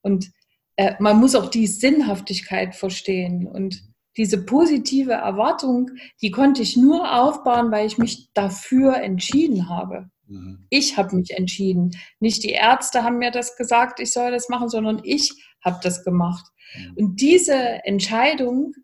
[0.03, 0.31] Und
[0.77, 3.47] äh, man muss auch die Sinnhaftigkeit verstehen.
[3.47, 3.83] Und
[4.17, 5.91] diese positive Erwartung,
[6.21, 10.11] die konnte ich nur aufbauen, weil ich mich dafür entschieden habe.
[10.27, 10.67] Mhm.
[10.71, 11.93] Ich habe mich entschieden.
[12.19, 15.33] Nicht die Ärzte haben mir das gesagt, ich soll das machen, sondern ich
[15.65, 16.47] habe das gemacht.
[16.77, 16.95] Mhm.
[16.97, 18.75] Und diese Entscheidung,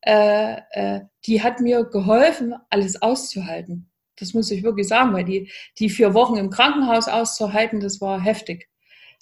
[0.00, 3.90] äh, äh, die hat mir geholfen, alles auszuhalten.
[4.16, 8.20] Das muss ich wirklich sagen, weil die, die vier Wochen im Krankenhaus auszuhalten, das war
[8.20, 8.68] heftig.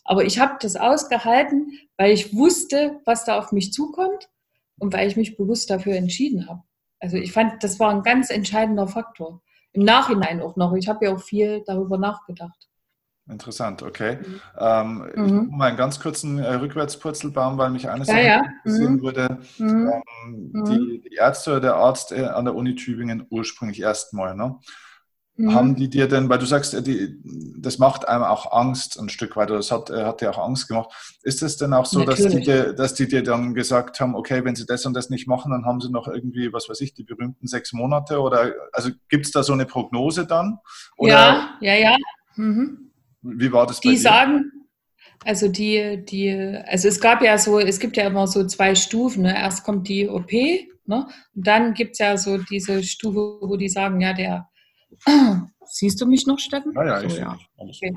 [0.05, 4.29] Aber ich habe das ausgehalten, weil ich wusste, was da auf mich zukommt
[4.79, 6.63] und weil ich mich bewusst dafür entschieden habe.
[6.99, 9.43] Also ich fand, das war ein ganz entscheidender Faktor.
[9.73, 10.75] Im Nachhinein auch noch.
[10.75, 12.69] Ich habe ja auch viel darüber nachgedacht.
[13.33, 14.19] Interessant, okay.
[14.21, 14.41] Mhm.
[14.59, 15.25] Ähm, mhm.
[15.25, 18.43] Ich mache mal einen ganz kurzen äh, Rückwärtspurzelbaum, weil mich eines ja, ja.
[18.65, 19.03] interessieren mhm.
[19.03, 19.39] würde.
[19.59, 19.69] Mhm.
[19.69, 20.65] Ähm, mhm.
[20.67, 24.57] die, die, Ärzte oder der Arzt äh, an der Uni Tübingen ursprünglich erstmal, ne?
[25.37, 25.55] Mhm.
[25.55, 27.17] Haben die dir denn, weil du sagst, äh, die,
[27.59, 30.45] das macht einem auch Angst ein Stück weit, oder das hat, äh, hat dir auch
[30.45, 30.91] Angst gemacht.
[31.23, 34.45] Ist es denn auch so, dass die, dir, dass die dir dann gesagt haben, okay,
[34.45, 36.93] wenn sie das und das nicht machen, dann haben sie noch irgendwie, was weiß ich,
[36.93, 38.21] die berühmten sechs Monate?
[38.21, 40.59] Oder also gibt es da so eine Prognose dann?
[40.99, 41.11] Oder?
[41.11, 41.97] Ja, ja, ja.
[42.37, 42.82] Mhm.
[43.23, 44.01] Wie war das bei Die dir?
[44.03, 44.53] sagen,
[45.25, 46.31] also die, die,
[46.67, 49.23] also es gab ja so, es gibt ja immer so zwei Stufen.
[49.23, 49.35] Ne?
[49.35, 51.07] Erst kommt die OP, ne?
[51.35, 54.49] Und dann gibt es ja so diese Stufe, wo die sagen, ja, der
[55.67, 56.73] Siehst du mich noch, Steffen?
[56.75, 57.39] Ja, ja, ich so, ja.
[57.57, 57.97] Okay.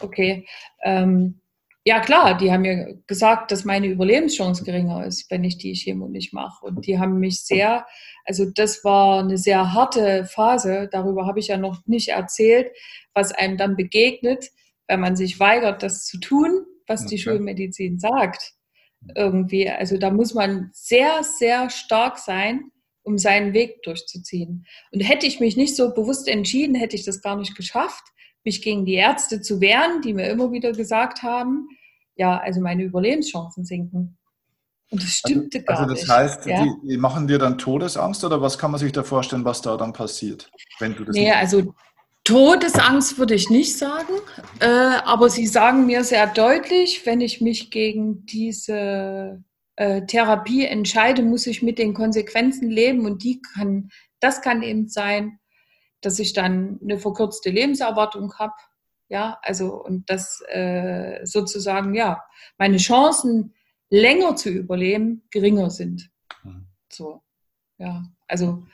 [0.00, 0.46] okay.
[0.84, 1.40] Ähm,
[1.88, 6.06] ja, klar, die haben mir gesagt, dass meine Überlebenschance geringer ist, wenn ich die Chemo
[6.06, 6.66] nicht mache.
[6.66, 7.86] Und die haben mich sehr,
[8.26, 12.70] also das war eine sehr harte Phase, darüber habe ich ja noch nicht erzählt,
[13.14, 14.50] was einem dann begegnet,
[14.86, 17.08] wenn man sich weigert, das zu tun, was okay.
[17.08, 18.52] die Schulmedizin sagt.
[19.14, 22.70] Irgendwie, also da muss man sehr, sehr stark sein,
[23.02, 24.66] um seinen Weg durchzuziehen.
[24.92, 28.04] Und hätte ich mich nicht so bewusst entschieden, hätte ich das gar nicht geschafft,
[28.44, 31.66] mich gegen die Ärzte zu wehren, die mir immer wieder gesagt haben,
[32.18, 34.18] ja, also meine Überlebenschancen sinken.
[34.90, 36.00] Und das also, stimmte also, gar nicht.
[36.00, 36.62] Also das heißt, ja?
[36.62, 39.76] die, die, machen dir dann Todesangst oder was kann man sich da vorstellen, was da
[39.76, 41.74] dann passiert, wenn du das Nee, also
[42.24, 44.12] Todesangst würde ich nicht sagen,
[44.60, 49.42] äh, aber sie sagen mir sehr deutlich, wenn ich mich gegen diese
[49.76, 54.88] äh, Therapie entscheide, muss ich mit den Konsequenzen leben und die kann, das kann eben
[54.88, 55.38] sein,
[56.00, 58.54] dass ich dann eine verkürzte Lebenserwartung habe,
[59.08, 62.22] ja, also und das äh, sozusagen ja
[62.58, 63.54] meine Chancen
[63.90, 66.10] länger zu überleben geringer sind.
[66.44, 66.66] Mhm.
[66.90, 67.22] So,
[67.78, 68.64] ja, also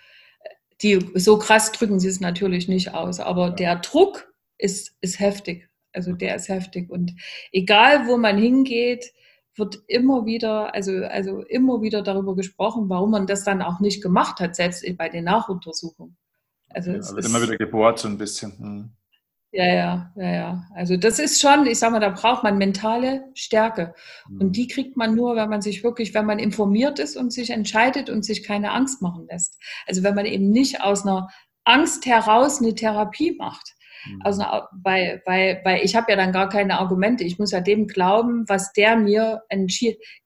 [0.83, 5.69] die, so krass drücken sie es natürlich nicht aus, aber der Druck ist, ist heftig.
[5.93, 6.91] Also der ist heftig.
[6.91, 7.15] Und
[7.53, 9.13] egal, wo man hingeht,
[9.57, 14.03] wird immer wieder, also, also immer wieder darüber gesprochen, warum man das dann auch nicht
[14.03, 16.17] gemacht hat, selbst bei den Nachuntersuchungen.
[16.69, 18.59] Also ja, wird immer wieder gebohrt so ein bisschen.
[18.59, 18.91] Hm.
[19.57, 20.67] Ja, ja, ja, ja.
[20.75, 23.95] Also das ist schon, ich sag mal, da braucht man mentale Stärke.
[24.29, 24.41] Mhm.
[24.41, 27.51] Und die kriegt man nur, wenn man sich wirklich, wenn man informiert ist und sich
[27.51, 29.57] entscheidet und sich keine Angst machen lässt.
[29.87, 31.29] Also wenn man eben nicht aus einer
[31.63, 33.77] Angst heraus eine Therapie macht.
[34.07, 34.21] Mhm.
[34.23, 34.43] Also,
[34.83, 37.25] weil, weil, weil ich habe ja dann gar keine Argumente.
[37.25, 39.43] Ich muss ja dem glauben, was der mir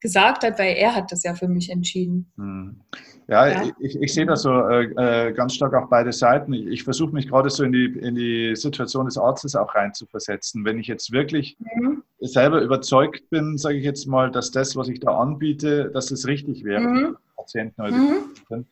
[0.01, 2.33] gesagt hat, weil er hat das ja für mich entschieden.
[2.37, 2.81] Mhm.
[3.29, 3.71] Ja, ja.
[3.79, 6.55] Ich, ich, sehe das so äh, äh, ganz stark auch beide Seiten.
[6.55, 10.65] Ich, ich versuche mich gerade so in die, in die Situation des Arztes auch reinzuversetzen.
[10.65, 12.03] Wenn ich jetzt wirklich mhm.
[12.21, 16.27] selber überzeugt bin, sage ich jetzt mal, dass das, was ich da anbiete, dass es
[16.27, 16.97] richtig wäre mhm.
[16.97, 18.65] für Patienten oder mhm.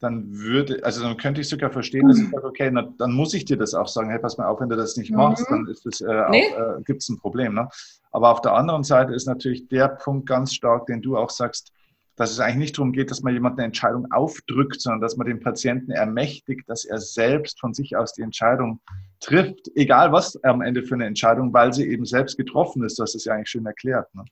[0.00, 3.34] Dann würde, also dann könnte ich sogar verstehen, dass ich sage, okay, na, dann muss
[3.34, 5.54] ich dir das auch sagen, hey, pass mal auf, wenn du das nicht machst, mhm.
[5.54, 6.46] dann ist das, äh, nee.
[6.46, 7.54] äh, gibt es ein Problem.
[7.54, 7.68] Ne?
[8.10, 11.72] Aber auf der anderen Seite ist natürlich der Punkt ganz stark, den du auch sagst,
[12.16, 15.26] dass es eigentlich nicht darum geht, dass man jemand eine Entscheidung aufdrückt, sondern dass man
[15.26, 18.80] den Patienten ermächtigt, dass er selbst von sich aus die Entscheidung
[19.20, 22.98] trifft, egal was am Ende für eine Entscheidung, weil sie eben selbst getroffen ist.
[22.98, 24.14] Das ist ja eigentlich schön erklärt.
[24.14, 24.24] Ne?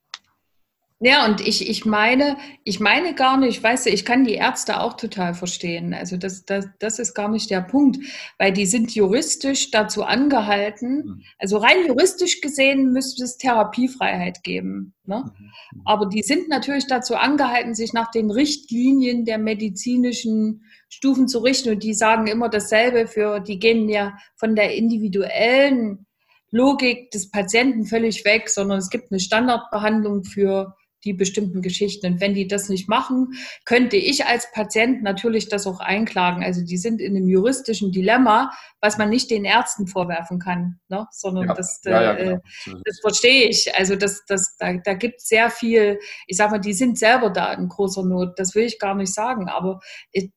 [1.01, 4.81] Ja, und ich, ich meine, ich meine gar nicht, weißt du, ich kann die Ärzte
[4.81, 5.95] auch total verstehen.
[5.95, 7.99] Also das, das, das ist gar nicht der Punkt,
[8.37, 11.23] weil die sind juristisch dazu angehalten, mhm.
[11.39, 14.95] also rein juristisch gesehen müsste es Therapiefreiheit geben.
[15.05, 15.19] Ne?
[15.19, 15.45] Mhm.
[15.45, 15.83] mhm.
[15.85, 21.71] Aber die sind natürlich dazu angehalten, sich nach den Richtlinien der medizinischen Stufen zu richten.
[21.71, 26.07] Und die sagen immer dasselbe für, die gehen ja von der individuellen
[26.51, 32.07] Logik des Patienten völlig weg, sondern es gibt eine Standardbehandlung für die bestimmten Geschichten.
[32.07, 33.29] Und wenn die das nicht machen,
[33.65, 36.43] könnte ich als Patient natürlich das auch einklagen.
[36.43, 41.07] Also die sind in einem juristischen Dilemma, was man nicht den Ärzten vorwerfen kann, ne?
[41.11, 41.55] sondern ja.
[41.55, 42.81] das, ja, ja, äh, genau.
[42.85, 43.75] das verstehe ich.
[43.77, 47.31] Also das, das, da, da gibt es sehr viel, ich sage mal, die sind selber
[47.31, 49.81] da in großer Not, das will ich gar nicht sagen, aber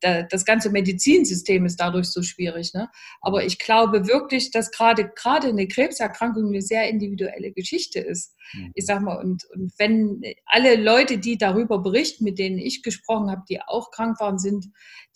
[0.02, 2.74] das ganze Medizinsystem ist dadurch so schwierig.
[2.74, 2.89] Ne?
[3.21, 8.36] Aber ich glaube wirklich, dass gerade gerade eine Krebserkrankung eine sehr individuelle Geschichte ist.
[8.54, 8.71] Mhm.
[8.76, 13.30] Ich sage mal, und, und wenn alle Leute, die darüber berichten, mit denen ich gesprochen
[13.30, 14.67] habe, die auch krank waren, sind,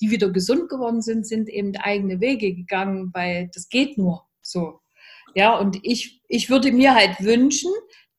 [0.01, 4.81] die wieder gesund geworden sind, sind eben eigene Wege gegangen, weil das geht nur so.
[5.33, 7.71] Ja, und ich, ich würde mir halt wünschen,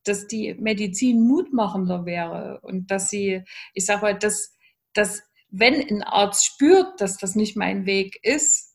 [0.05, 3.43] dass die Medizin mutmachender wäre und dass sie,
[3.75, 4.55] ich sage mal, dass,
[4.93, 8.75] dass wenn ein Arzt spürt, dass das nicht mein Weg ist,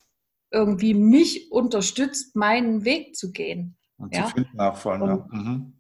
[0.52, 3.78] irgendwie mich unterstützt, meinen Weg zu gehen.
[3.98, 4.26] Und ja?
[4.26, 5.28] zu finden auch voll, und, ja.
[5.32, 5.74] Mhm.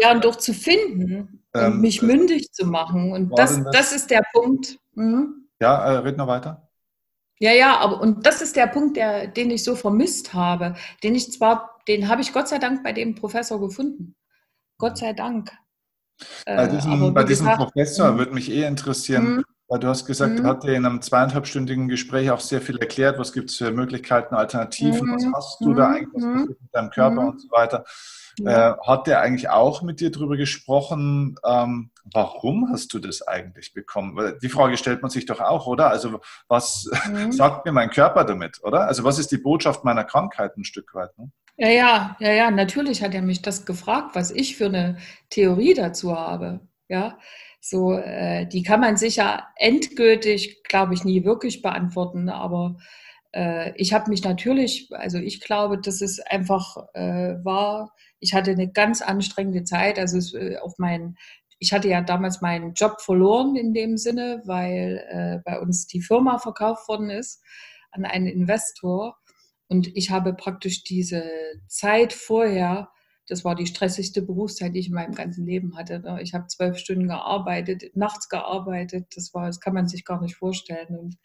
[0.00, 3.12] Ja, und doch zu finden ähm, mich äh, mündig zu machen.
[3.12, 4.78] Und das, das, das, ist der Punkt.
[4.94, 5.48] Mhm.
[5.60, 6.68] Ja, äh, red noch weiter.
[7.38, 10.74] Ja, ja, aber und das ist der Punkt, der, den ich so vermisst habe.
[11.02, 14.14] Den ich zwar, den habe ich Gott sei Dank bei dem Professor gefunden.
[14.78, 15.52] Gott sei Dank.
[16.46, 18.18] Bei diesem, äh, bei diesem gesagt, Professor mhm.
[18.18, 19.44] würde mich eh interessieren, mhm.
[19.68, 20.44] weil du hast gesagt, mhm.
[20.44, 23.72] er hat dir in einem zweieinhalbstündigen Gespräch auch sehr viel erklärt, was gibt es für
[23.72, 25.34] Möglichkeiten, Alternativen, was mhm.
[25.34, 27.84] hast du da eigentlich, was passiert mit deinem Körper und so weiter.
[28.38, 28.72] Ja.
[28.72, 33.72] Äh, hat der eigentlich auch mit dir darüber gesprochen, ähm, warum hast du das eigentlich
[33.72, 34.34] bekommen?
[34.42, 35.90] Die Frage stellt man sich doch auch, oder?
[35.90, 37.32] Also was mhm.
[37.32, 38.86] sagt mir mein Körper damit, oder?
[38.86, 41.16] Also was ist die Botschaft meiner Krankheit ein Stück weit?
[41.18, 41.30] Ne?
[41.56, 44.98] Ja, ja, ja, ja, natürlich hat er mich das gefragt, was ich für eine
[45.30, 46.60] Theorie dazu habe.
[46.88, 47.18] Ja,
[47.60, 52.76] so, äh, die kann man sicher endgültig, glaube ich, nie wirklich beantworten, aber
[53.76, 57.92] ich habe mich natürlich, also ich glaube, dass es einfach äh, war,
[58.24, 59.98] ich hatte eine ganz anstrengende Zeit.
[59.98, 61.16] Also es, äh, auf meinen,
[61.58, 66.00] ich hatte ja damals meinen Job verloren in dem Sinne, weil äh, bei uns die
[66.00, 67.42] Firma verkauft worden ist
[67.90, 69.16] an einen Investor.
[69.68, 71.24] Und ich habe praktisch diese
[71.68, 72.88] Zeit vorher,
[73.26, 76.00] das war die stressigste Berufszeit, die ich in meinem ganzen Leben hatte.
[76.00, 76.20] Ne?
[76.22, 79.06] Ich habe zwölf Stunden gearbeitet, nachts gearbeitet.
[79.16, 80.98] Das war, das kann man sich gar nicht vorstellen.
[80.98, 81.16] Und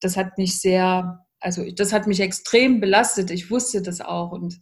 [0.00, 3.30] das hat mich sehr, also das hat mich extrem belastet.
[3.30, 4.58] Ich wusste das auch und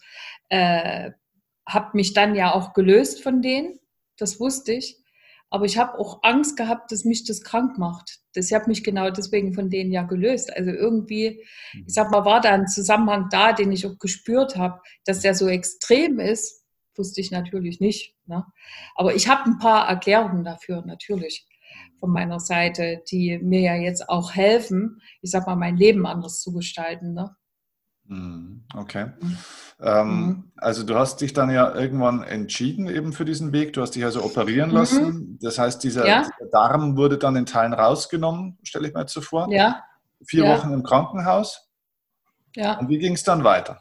[0.49, 1.12] äh,
[1.66, 3.79] habe mich dann ja auch gelöst von denen,
[4.18, 4.99] das wusste ich.
[5.49, 8.18] Aber ich habe auch Angst gehabt, dass mich das krank macht.
[8.35, 10.53] Das habe mich genau deswegen von denen ja gelöst.
[10.57, 11.42] Also irgendwie,
[11.75, 11.85] mhm.
[11.87, 15.35] ich sag mal, war da ein Zusammenhang da, den ich auch gespürt habe, dass der
[15.35, 16.64] so extrem ist,
[16.97, 18.16] wusste ich natürlich nicht.
[18.27, 18.45] Ne?
[18.97, 21.47] Aber ich habe ein paar Erklärungen dafür, natürlich,
[22.03, 26.41] von meiner Seite, die mir ja jetzt auch helfen, ich sag mal, mein Leben anders
[26.41, 27.15] zu gestalten.
[27.15, 27.37] Ne?
[28.07, 29.12] Mhm, okay.
[29.21, 29.38] Mhm.
[29.81, 30.53] Ähm, mhm.
[30.57, 33.75] Also du hast dich dann ja irgendwann entschieden eben für diesen Weg.
[33.75, 34.77] Du hast dich also operieren mhm.
[34.77, 35.38] lassen.
[35.41, 36.23] Das heißt, dieser, ja.
[36.23, 39.47] dieser, Darm wurde dann in Teilen rausgenommen, stelle ich mir jetzt so vor.
[39.53, 39.85] Ja.
[40.27, 40.59] Vier ja.
[40.59, 41.71] Wochen im Krankenhaus.
[42.57, 42.81] Ja.
[42.81, 43.81] Und wie ging es dann weiter?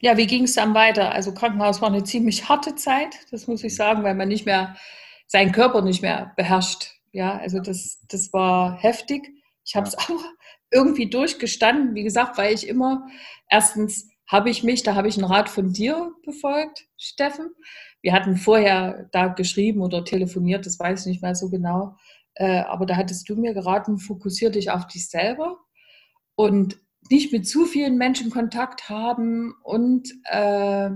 [0.00, 1.12] Ja, wie ging es dann weiter?
[1.12, 4.74] Also Krankenhaus war eine ziemlich harte Zeit, das muss ich sagen, weil man nicht mehr
[5.28, 6.94] seinen Körper nicht mehr beherrscht.
[7.12, 9.30] Ja, also das, das war heftig.
[9.64, 10.00] Ich habe es ja.
[10.08, 10.24] aber
[10.70, 13.06] irgendwie durchgestanden, wie gesagt, weil ich immer,
[13.48, 17.50] erstens habe ich mich, da habe ich einen Rat von dir befolgt, Steffen.
[18.02, 21.96] Wir hatten vorher da geschrieben oder telefoniert, das weiß ich nicht mehr so genau.
[22.34, 25.58] Äh, aber da hattest du mir geraten, fokussiere dich auf dich selber
[26.34, 26.78] und
[27.10, 30.90] nicht mit zu vielen Menschen Kontakt haben und äh,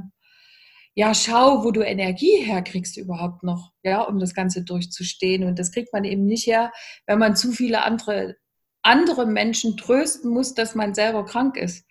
[0.95, 5.45] ja, schau, wo du Energie herkriegst überhaupt noch, ja, um das Ganze durchzustehen.
[5.45, 6.71] Und das kriegt man eben nicht her,
[7.07, 8.37] wenn man zu viele andere
[8.83, 11.87] andere Menschen trösten muss, dass man selber krank ist.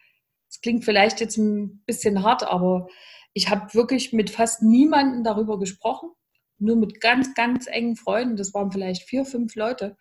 [0.50, 2.88] Das klingt vielleicht jetzt ein bisschen hart, aber
[3.34, 6.10] ich habe wirklich mit fast niemandem darüber gesprochen,
[6.58, 8.36] nur mit ganz, ganz engen Freunden.
[8.36, 9.96] Das waren vielleicht vier, fünf Leute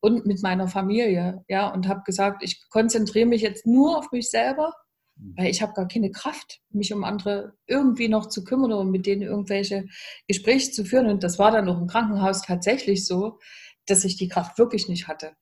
[0.00, 4.28] und mit meiner Familie, ja, und habe gesagt, ich konzentriere mich jetzt nur auf mich
[4.28, 4.74] selber.
[5.16, 9.06] Weil ich habe gar keine Kraft, mich um andere irgendwie noch zu kümmern oder mit
[9.06, 9.86] denen irgendwelche
[10.26, 11.08] Gespräche zu führen.
[11.08, 13.38] Und das war dann auch im Krankenhaus tatsächlich so,
[13.86, 15.36] dass ich die Kraft wirklich nicht hatte.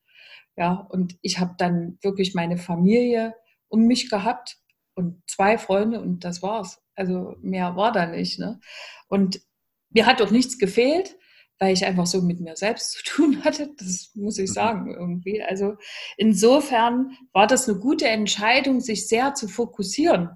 [0.56, 3.34] Ja, und ich habe dann wirklich meine Familie
[3.68, 4.58] um mich gehabt
[4.94, 6.82] und zwei Freunde und das war's.
[6.94, 8.38] Also mehr war da nicht.
[8.38, 8.60] Ne?
[9.08, 9.40] Und
[9.88, 11.16] mir hat auch nichts gefehlt,
[11.62, 13.70] weil ich einfach so mit mir selbst zu tun hatte.
[13.78, 14.54] Das muss ich mhm.
[14.54, 15.40] sagen irgendwie.
[15.40, 15.76] Also
[16.16, 20.30] insofern war das eine gute Entscheidung, sich sehr zu fokussieren,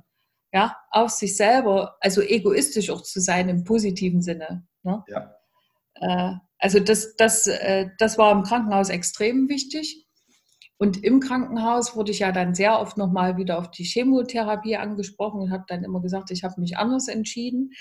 [0.53, 4.69] ja, auf sich selber, also egoistisch auch zu sein im positiven Sinne.
[4.85, 5.03] Ne?
[5.09, 5.35] Ja.
[5.95, 10.07] Äh, also das, das, äh, das war im Krankenhaus extrem wichtig.
[10.79, 15.41] Und im Krankenhaus wurde ich ja dann sehr oft nochmal wieder auf die Chemotherapie angesprochen
[15.41, 17.73] und habe dann immer gesagt, ich habe mich anders entschieden,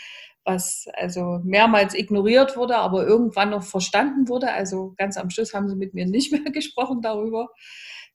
[0.45, 4.51] was also mehrmals ignoriert wurde, aber irgendwann noch verstanden wurde.
[4.53, 7.49] Also ganz am Schluss haben sie mit mir nicht mehr gesprochen darüber.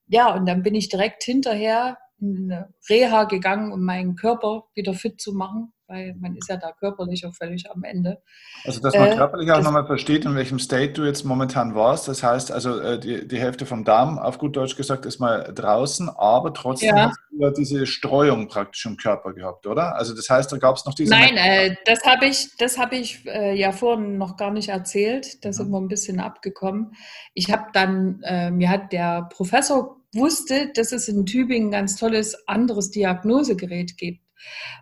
[0.07, 4.95] Ja, und dann bin ich direkt hinterher in eine Reha gegangen, um meinen Körper wieder
[4.95, 8.23] fit zu machen weil man ist ja da körperlich auch völlig am Ende.
[8.65, 12.07] Also dass man äh, körperlich auch nochmal versteht, in welchem State du jetzt momentan warst.
[12.07, 15.53] Das heißt also, äh, die, die Hälfte vom Darm, auf gut Deutsch gesagt, ist mal
[15.53, 17.09] draußen, aber trotzdem ja.
[17.09, 19.97] hast du ja diese Streuung praktisch im Körper gehabt, oder?
[19.97, 21.11] Also das heißt, da gab es noch diese...
[21.11, 25.45] Nein, äh, das habe ich, das hab ich äh, ja vorhin noch gar nicht erzählt.
[25.45, 26.93] Da sind wir ein bisschen abgekommen.
[27.35, 28.23] Ich habe dann,
[28.57, 34.21] mir hat der Professor wusste, dass es in Tübingen ein ganz tolles anderes Diagnosegerät gibt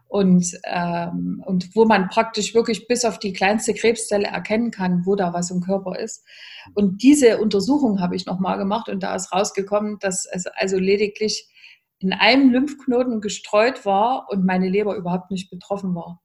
[0.06, 5.16] und, ähm, und wo man praktisch wirklich bis auf die kleinste Krebszelle erkennen kann, wo
[5.16, 6.24] da was im Körper ist.
[6.74, 11.48] Und diese Untersuchung habe ich nochmal gemacht und da ist rausgekommen, dass es also lediglich
[12.00, 16.20] in einem Lymphknoten gestreut war und meine Leber überhaupt nicht betroffen war.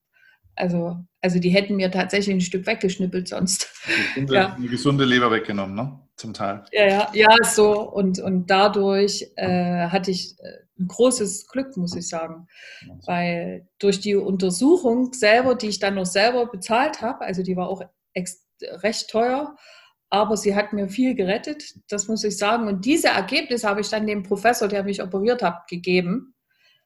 [0.55, 3.69] Also, also die hätten mir tatsächlich ein Stück weggeschnippelt sonst.
[3.85, 4.53] Eine gesunde, ja.
[4.53, 5.99] eine gesunde Leber weggenommen, ne?
[6.15, 6.63] Zum Teil.
[6.71, 7.89] Ja, ja, ja so.
[7.89, 12.47] Und, und dadurch äh, hatte ich äh, ein großes Glück, muss ich sagen.
[13.05, 17.69] Weil durch die Untersuchung selber, die ich dann noch selber bezahlt habe, also die war
[17.69, 17.81] auch
[18.61, 19.55] recht teuer,
[20.09, 22.67] aber sie hat mir viel gerettet, das muss ich sagen.
[22.67, 26.33] Und diese Ergebnisse habe ich dann dem Professor, der mich operiert hat, gegeben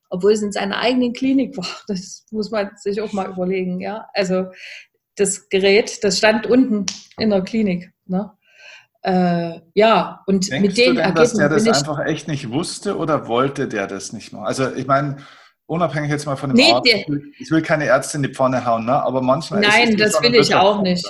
[0.09, 1.67] obwohl es in seiner eigenen Klinik war.
[1.87, 4.09] Das muss man sich auch mal überlegen, ja.
[4.13, 4.47] Also
[5.15, 6.85] das Gerät, das stand unten
[7.17, 7.91] in der Klinik.
[8.05, 8.31] Ne?
[9.07, 11.39] Äh, ja, und Denkst mit den du denn, Ergebnissen.
[11.39, 14.45] Dass der das einfach echt nicht wusste oder wollte der das nicht machen?
[14.45, 15.17] Also ich meine,
[15.65, 18.33] unabhängig jetzt mal von dem nee, Arzt, ich will, ich will keine Ärzte in die
[18.33, 19.01] Pfanne hauen, ne?
[19.01, 19.61] aber manchmal.
[19.61, 21.07] Nein, das will ich auch nicht.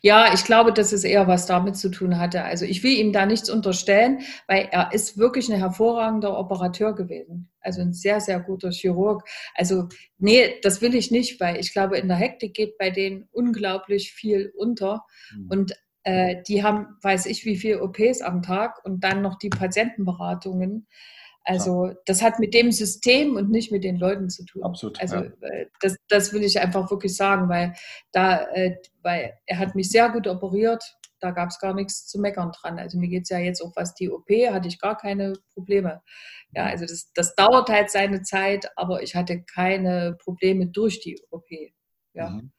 [0.00, 2.42] Ja, ich glaube, dass es eher was damit zu tun hatte.
[2.42, 7.50] Also ich will ihm da nichts unterstellen, weil er ist wirklich ein hervorragender Operateur gewesen.
[7.60, 9.28] Also ein sehr, sehr guter Chirurg.
[9.54, 13.28] Also nee, das will ich nicht, weil ich glaube, in der Hektik geht bei denen
[13.30, 15.04] unglaublich viel unter.
[15.34, 15.50] Mhm.
[15.50, 15.72] Und
[16.06, 20.86] äh, die haben, weiß ich, wie viele OPs am Tag und dann noch die Patientenberatungen.
[21.42, 24.62] Also das hat mit dem System und nicht mit den Leuten zu tun.
[24.62, 25.00] Absolut.
[25.00, 25.32] Also ja.
[25.40, 27.74] Äh, das, das will ich einfach wirklich sagen, weil
[28.12, 30.96] da, äh, weil er hat mich sehr gut operiert.
[31.18, 32.78] Da gab es gar nichts zu meckern dran.
[32.78, 36.02] Also mir geht es ja jetzt auch was die OP, hatte ich gar keine Probleme.
[36.54, 41.20] Ja, also das, das dauert halt seine Zeit, aber ich hatte keine Probleme durch die
[41.30, 41.48] OP.
[42.16, 42.30] Ja.
[42.30, 42.50] Mhm.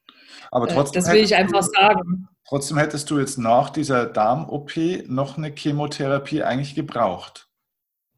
[0.52, 2.28] Aber äh, trotzdem das will ich einfach du, sagen.
[2.48, 4.72] Trotzdem hättest du jetzt nach dieser Darm-OP
[5.08, 7.50] noch eine Chemotherapie eigentlich gebraucht.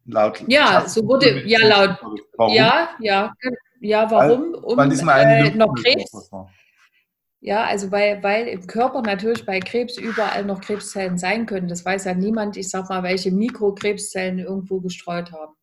[0.06, 1.98] Laut ja, so wurde, ja, laut,
[2.36, 2.54] warum?
[2.54, 3.34] ja, ja,
[3.80, 4.54] ja, warum?
[4.54, 6.32] Weil, um weil äh, noch Krebs.
[7.42, 11.70] Ja, also weil, weil im Körper natürlich bei Krebs überall noch Krebszellen sein können.
[11.70, 15.54] Das weiß ja niemand, ich sag mal, welche Mikrokrebszellen irgendwo gestreut haben.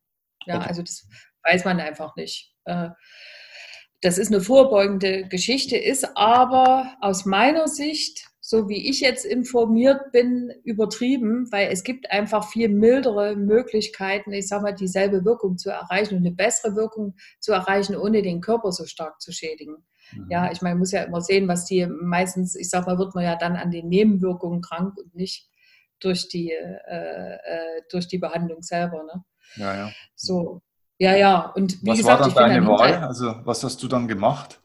[0.45, 0.69] Ja, okay.
[0.69, 1.07] also das
[1.43, 2.55] weiß man einfach nicht.
[2.65, 2.89] Äh,
[4.01, 10.11] das ist eine vorbeugende Geschichte, ist aber aus meiner Sicht, so wie ich jetzt informiert
[10.11, 15.69] bin, übertrieben, weil es gibt einfach viel mildere Möglichkeiten, ich sag mal, dieselbe Wirkung zu
[15.69, 19.85] erreichen und eine bessere Wirkung zu erreichen, ohne den Körper so stark zu schädigen.
[20.13, 20.27] Mhm.
[20.29, 23.15] Ja, ich meine, man muss ja immer sehen, was die meistens, ich sag mal, wird
[23.15, 25.49] man ja dann an den Nebenwirkungen krank und nicht
[25.99, 29.03] durch die, äh, äh, durch die Behandlung selber.
[29.03, 29.23] Ne?
[29.55, 29.91] Ja, ja.
[30.15, 30.61] So,
[30.99, 31.51] ja, ja.
[31.51, 32.95] Und wie was gesagt, war dann deine Wahl?
[32.95, 34.61] Also was hast du dann gemacht?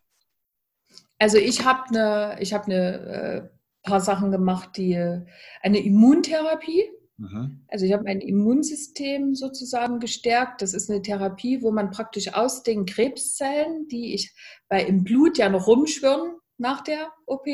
[1.18, 3.48] Also ich habe eine, ich habe eine äh,
[3.82, 4.96] paar Sachen gemacht, die
[5.62, 6.84] eine Immuntherapie.
[7.18, 7.64] Mhm.
[7.68, 10.62] Also ich habe mein Immunsystem sozusagen gestärkt.
[10.62, 14.34] Das ist eine Therapie, wo man praktisch aus den Krebszellen, die ich
[14.68, 17.46] bei im Blut ja noch rumschwirren nach der OP,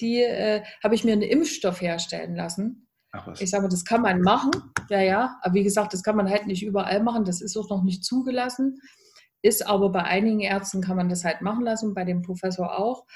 [0.00, 2.85] die äh, habe ich mir einen Impfstoff herstellen lassen.
[3.40, 4.50] Ich sage mal, das kann man machen,
[4.88, 5.38] ja, ja.
[5.42, 7.24] Aber wie gesagt, das kann man halt nicht überall machen.
[7.24, 8.80] Das ist auch noch nicht zugelassen.
[9.42, 13.06] Ist aber bei einigen Ärzten kann man das halt machen lassen, bei dem Professor auch,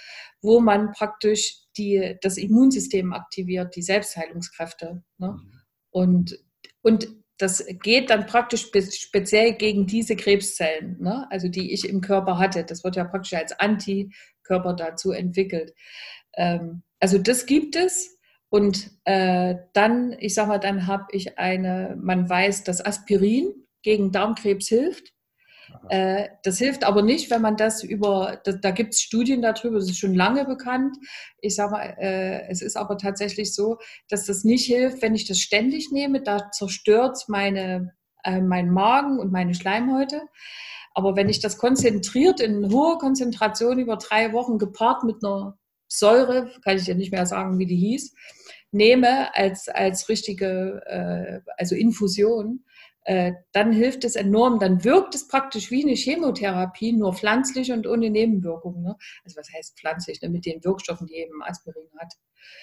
[0.42, 5.03] wo man praktisch die, das Immunsystem aktiviert, die Selbstheilungskräfte.
[5.18, 5.28] Ne?
[5.28, 5.53] Mhm.
[5.90, 6.38] Und,
[6.82, 11.26] und das geht dann praktisch speziell gegen diese Krebszellen, ne?
[11.30, 12.64] also die ich im Körper hatte.
[12.64, 15.74] Das wird ja praktisch als Antikörper dazu entwickelt.
[16.34, 18.18] Ähm, also das gibt es.
[18.51, 24.11] Und äh, dann, ich sag mal, dann habe ich eine, man weiß, dass Aspirin gegen
[24.12, 25.12] Darmkrebs hilft.
[25.88, 29.78] Äh, das hilft aber nicht, wenn man das über, da, da gibt es Studien darüber,
[29.78, 30.96] das ist schon lange bekannt.
[31.40, 33.78] Ich sage mal, äh, es ist aber tatsächlich so,
[34.09, 36.20] dass das nicht hilft, wenn ich das ständig nehme.
[36.20, 37.92] Da zerstört meine,
[38.24, 40.22] äh, mein Magen und meine Schleimhäute.
[40.92, 46.51] Aber wenn ich das konzentriert in hoher Konzentration über drei Wochen gepaart mit einer Säure,
[46.64, 48.14] kann ich ja nicht mehr sagen, wie die hieß,
[48.73, 52.64] nehme als, als richtige, äh, also Infusion,
[53.05, 54.59] äh, dann hilft es enorm.
[54.59, 58.83] Dann wirkt es praktisch wie eine Chemotherapie, nur pflanzlich und ohne Nebenwirkungen.
[58.83, 58.97] Ne?
[59.25, 60.21] Also was heißt pflanzlich?
[60.23, 60.29] Ne?
[60.29, 62.14] Mit den Wirkstoffen, die eben Aspirin hat.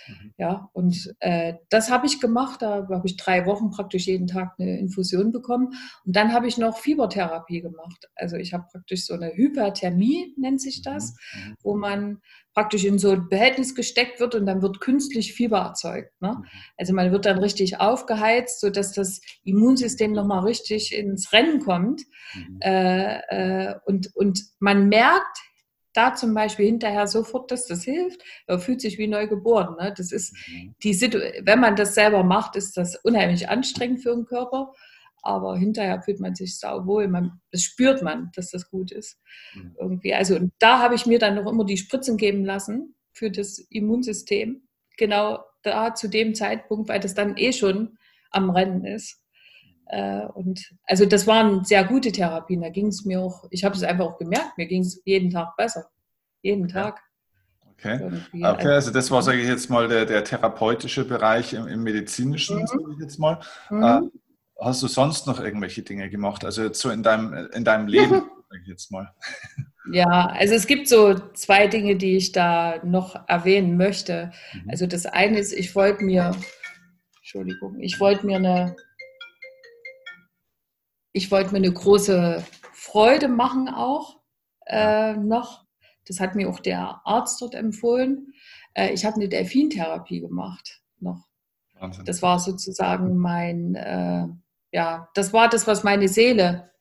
[0.07, 0.33] Mhm.
[0.37, 2.61] Ja, und äh, das habe ich gemacht.
[2.61, 5.73] Da habe ich drei Wochen praktisch jeden Tag eine Infusion bekommen.
[6.05, 8.07] Und dann habe ich noch Fiebertherapie gemacht.
[8.15, 11.49] Also ich habe praktisch so eine Hyperthermie, nennt sich das, mhm.
[11.49, 11.55] mhm.
[11.61, 12.21] wo man
[12.53, 16.11] praktisch in so ein Behältnis gesteckt wird und dann wird künstlich Fieber erzeugt.
[16.21, 16.37] Ne?
[16.39, 16.45] Mhm.
[16.77, 22.01] Also man wird dann richtig aufgeheizt, sodass das Immunsystem nochmal richtig ins Rennen kommt.
[22.33, 22.59] Mhm.
[22.61, 25.37] Äh, äh, und, und man merkt
[25.97, 28.21] da zum Beispiel hinterher sofort, dass das hilft.
[28.59, 29.75] Fühlt sich wie neu geboren.
[29.79, 29.93] Ne?
[29.97, 30.75] Das ist mhm.
[30.83, 34.71] die Situ wenn man das selber macht, ist das unheimlich anstrengend für den Körper
[35.27, 37.09] aber hinterher fühlt man sich sauwohl.
[37.09, 39.19] Man, das spürt man, dass das gut ist.
[39.55, 39.75] Mhm.
[39.77, 40.13] Irgendwie.
[40.13, 43.59] Also und da habe ich mir dann noch immer die Spritzen geben lassen für das
[43.59, 44.61] Immunsystem.
[44.97, 47.97] Genau da zu dem Zeitpunkt, weil das dann eh schon
[48.31, 49.21] am Rennen ist.
[49.89, 52.61] Äh, und also das waren sehr gute Therapien.
[52.61, 55.29] Da ging es mir auch, ich habe es einfach auch gemerkt, mir ging es jeden
[55.29, 55.89] Tag besser.
[56.41, 57.01] Jeden Tag.
[57.73, 58.09] Okay.
[58.33, 62.61] okay, also, das war, sage ich jetzt mal, der, der therapeutische Bereich im, im medizinischen,
[62.61, 62.67] mhm.
[62.67, 63.39] sage ich jetzt mal.
[63.69, 63.83] Mhm.
[63.83, 64.01] Äh,
[64.59, 66.43] Hast du sonst noch irgendwelche Dinge gemacht?
[66.43, 68.11] Also jetzt so in deinem, in deinem Leben,
[68.49, 69.13] sag ich jetzt mal.
[69.91, 74.31] Ja, also es gibt so zwei Dinge, die ich da noch erwähnen möchte.
[74.53, 74.69] Mhm.
[74.69, 76.35] Also das eine ist, ich wollte mir,
[77.17, 78.75] Entschuldigung, ich wollte mir eine,
[81.17, 82.43] ich wollte mir eine große
[82.73, 84.19] Freude machen auch
[84.67, 85.65] äh, noch.
[86.07, 88.33] Das hat mir auch der Arzt dort empfohlen.
[88.73, 91.27] Äh, ich habe eine Delfintherapie gemacht noch.
[91.79, 92.05] Wahnsinn.
[92.05, 94.27] Das war sozusagen mein äh,
[94.71, 96.71] ja, das war das, was meine Seele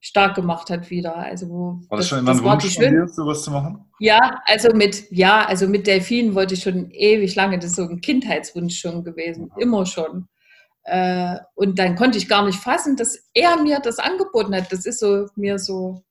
[0.00, 1.16] stark gemacht hat wieder.
[1.16, 3.84] Also wo, war das, das schon immer ein Wunsch von dir, sowas zu machen?
[3.98, 7.58] Ja, also mit ja, also mit Delfinen wollte ich schon ewig lange.
[7.58, 9.62] Das ist so ein Kindheitswunsch schon gewesen, ja.
[9.62, 10.28] immer schon.
[10.86, 14.72] Äh, und dann konnte ich gar nicht fassen, dass er mir das angeboten hat.
[14.72, 16.02] Das ist so mir so,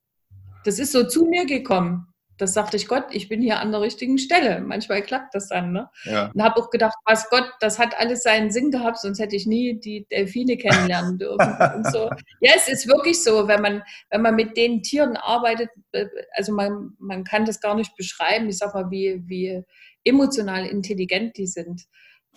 [0.64, 2.06] das ist so zu mir gekommen
[2.38, 4.60] das sagte ich Gott, ich bin hier an der richtigen Stelle.
[4.60, 5.72] Manchmal klappt das dann.
[5.72, 5.88] Ne?
[6.04, 6.30] Ja.
[6.32, 9.46] Und habe auch gedacht, was Gott, das hat alles seinen Sinn gehabt, sonst hätte ich
[9.46, 11.84] nie die Delfine kennenlernen dürfen.
[11.90, 12.10] so.
[12.40, 16.52] Ja, es ist wirklich so, wenn man, wenn man mit den Tieren arbeitet, äh, also
[16.52, 19.62] man, man kann das gar nicht beschreiben, ich sag mal, wie, wie
[20.04, 21.82] emotional intelligent die sind.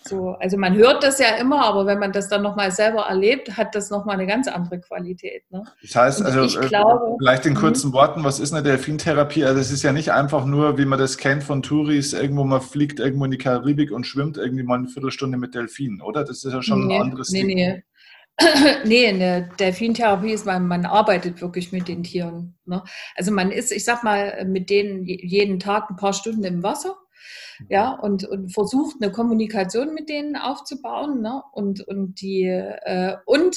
[0.02, 3.56] So, also man hört das ja immer, aber wenn man das dann nochmal selber erlebt,
[3.56, 5.42] hat das nochmal eine ganz andere Qualität.
[5.50, 5.62] Ne?
[5.82, 7.58] Das heißt, also ich äh, glaube, vielleicht in mhm.
[7.58, 9.44] kurzen Worten, was ist eine Delfintherapie?
[9.44, 12.62] Also es ist ja nicht einfach nur, wie man das kennt von Touris, irgendwo man
[12.62, 16.24] fliegt irgendwo in die Karibik und schwimmt irgendwie mal eine Viertelstunde mit Delfinen, oder?
[16.24, 17.56] Das ist ja schon nee, ein anderes nee, Ding.
[17.56, 17.82] Nee.
[18.84, 22.56] nee, in der Delfintherapie ist man, man arbeitet wirklich mit den Tieren.
[22.64, 22.82] Ne?
[23.16, 26.96] Also man ist, ich sag mal, mit denen jeden Tag ein paar Stunden im Wasser
[27.68, 31.42] ja, und, und versucht eine Kommunikation mit denen aufzubauen ne?
[31.52, 33.56] und, und, die, äh, und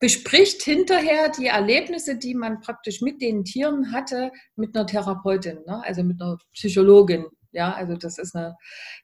[0.00, 5.82] bespricht hinterher die Erlebnisse, die man praktisch mit den Tieren hatte, mit einer Therapeutin, ne?
[5.84, 7.26] also mit einer Psychologin.
[7.52, 8.56] Ja, also das ist eine,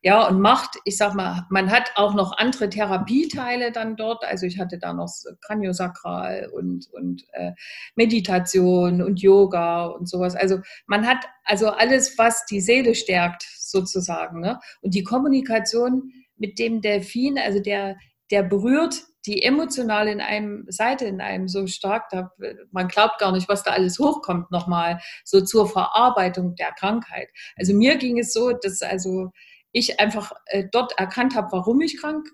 [0.02, 4.24] ja, und macht, ich sag mal, man hat auch noch andere Therapieteile dann dort.
[4.24, 7.52] Also ich hatte da noch Kraniosakral und, und äh,
[7.96, 10.36] Meditation und Yoga und sowas.
[10.36, 14.40] Also man hat also alles, was die Seele stärkt, sozusagen.
[14.40, 14.60] Ne?
[14.80, 17.96] Und die Kommunikation mit dem Delfin, also der,
[18.30, 22.30] der berührt die emotionale in einem Seite in einem so stark, da,
[22.70, 27.28] man glaubt gar nicht, was da alles hochkommt nochmal, so zur Verarbeitung der Krankheit.
[27.56, 29.32] Also mir ging es so, dass also
[29.72, 32.26] ich einfach äh, dort erkannt habe, warum ich krank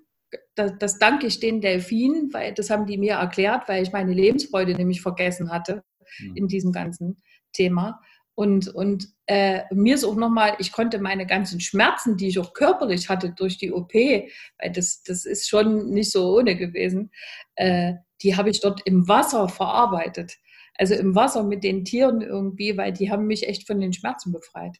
[0.55, 4.13] das, das danke ich den Delfinen, weil das haben die mir erklärt, weil ich meine
[4.13, 5.83] Lebensfreude nämlich vergessen hatte
[6.19, 6.37] mhm.
[6.37, 7.23] in diesem ganzen
[7.53, 8.01] Thema.
[8.35, 12.55] Und, und äh, mir ist auch nochmal, ich konnte meine ganzen Schmerzen, die ich auch
[12.55, 17.11] körperlich hatte durch die OP, weil das, das ist schon nicht so ohne gewesen,
[17.57, 20.37] äh, die habe ich dort im Wasser verarbeitet.
[20.79, 24.33] Also im Wasser mit den Tieren irgendwie, weil die haben mich echt von den Schmerzen
[24.33, 24.79] befreit.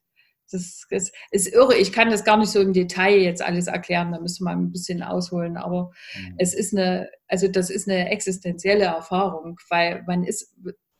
[0.51, 1.77] Das, das ist irre.
[1.77, 4.73] Ich kann das gar nicht so im Detail jetzt alles erklären, da müsste man ein
[4.73, 5.57] bisschen ausholen.
[5.57, 6.35] Aber mhm.
[6.39, 10.55] es ist eine, also das ist eine existenzielle Erfahrung, weil man ist,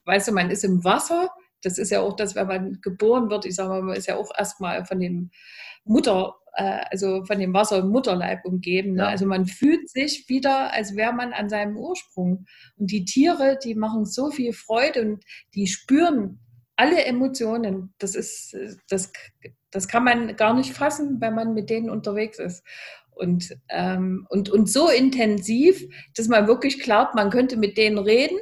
[0.05, 1.31] weißt du, man ist im Wasser
[1.63, 4.17] das ist ja auch das, wenn man geboren wird, ich sage mal, man ist ja
[4.17, 5.31] auch erstmal von dem
[5.85, 8.95] Mutter, äh, also von dem Wasser im Mutterleib umgeben.
[8.95, 9.03] Ne?
[9.03, 9.09] Ja.
[9.09, 12.47] Also man fühlt sich wieder, als wäre man an seinem Ursprung.
[12.77, 16.41] Und die Tiere, die machen so viel Freude und die spüren
[16.77, 17.95] alle Emotionen.
[17.99, 18.57] Das ist,
[18.89, 19.13] das,
[19.71, 22.65] das kann man gar nicht fassen, wenn man mit denen unterwegs ist.
[23.11, 25.87] Und, ähm, und, und so intensiv,
[26.17, 28.39] dass man wirklich glaubt, man könnte mit denen reden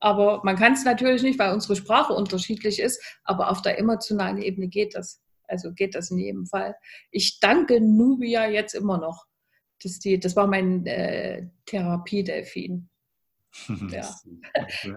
[0.00, 4.38] aber man kann es natürlich nicht, weil unsere Sprache unterschiedlich ist, aber auf der emotionalen
[4.38, 5.22] Ebene geht das.
[5.48, 6.74] Also geht das in jedem Fall.
[7.10, 9.26] Ich danke Nubia jetzt immer noch.
[9.82, 12.88] Das, die, das war mein äh, Therapiedelfin.
[13.90, 14.06] Ja.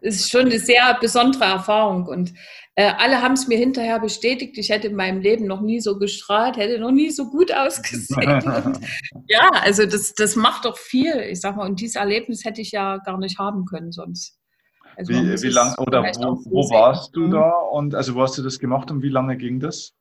[0.02, 2.34] Es ist schon eine sehr besondere Erfahrung und
[2.76, 4.58] äh, alle haben es mir hinterher bestätigt.
[4.58, 8.42] Ich hätte in meinem Leben noch nie so gestrahlt, hätte noch nie so gut ausgesehen.
[8.66, 8.80] und,
[9.28, 11.22] ja, also das, das macht doch viel.
[11.22, 14.39] Ich sag mal, und dieses Erlebnis hätte ich ja gar nicht haben können sonst.
[15.00, 18.44] Also wie, wie lang oder wo, wo warst du da und also wo hast du
[18.44, 19.94] das gemacht und wie lange ging das?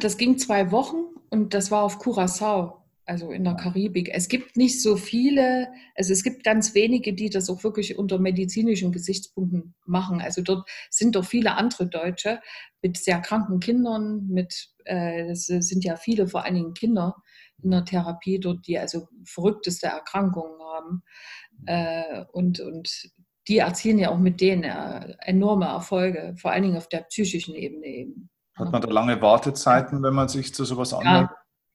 [0.00, 4.10] Das ging zwei Wochen und das war auf Curacao, also in der Karibik.
[4.12, 8.18] Es gibt nicht so viele, also es gibt ganz wenige, die das auch wirklich unter
[8.18, 10.20] medizinischen Gesichtspunkten machen.
[10.20, 12.42] Also dort sind doch viele andere Deutsche
[12.82, 17.16] mit sehr kranken Kindern, mit, äh, es sind ja viele, vor allen Dingen Kinder
[17.62, 21.02] in der Therapie dort, die also verrückteste Erkrankungen haben.
[21.64, 23.10] Äh, und, und
[23.48, 27.54] die erzielen ja auch mit denen äh, enorme Erfolge, vor allen Dingen auf der psychischen
[27.54, 28.30] Ebene eben.
[28.56, 31.30] Hat man da lange Wartezeiten, wenn man sich zu sowas anmeldet?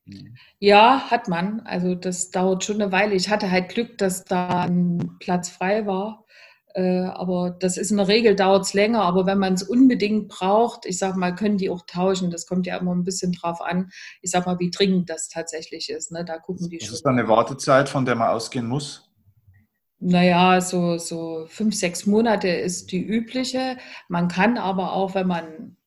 [0.05, 0.17] Ja.
[0.59, 1.61] ja, hat man.
[1.61, 3.13] Also das dauert schon eine Weile.
[3.13, 6.25] Ich hatte halt Glück, dass da ein Platz frei war.
[6.73, 10.29] Äh, aber das ist in der Regel dauert es länger, aber wenn man es unbedingt
[10.29, 12.31] braucht, ich sag mal, können die auch tauschen.
[12.31, 13.91] Das kommt ja immer ein bisschen drauf an.
[14.21, 16.11] Ich sag mal, wie dringend das tatsächlich ist.
[16.11, 16.25] Ne?
[16.25, 16.95] Da gucken die das schon.
[16.95, 19.10] Ist dann eine Wartezeit, von der man ausgehen muss?
[20.03, 23.77] Naja, so, so fünf, sechs Monate ist die übliche.
[24.09, 25.77] Man kann aber auch, wenn man,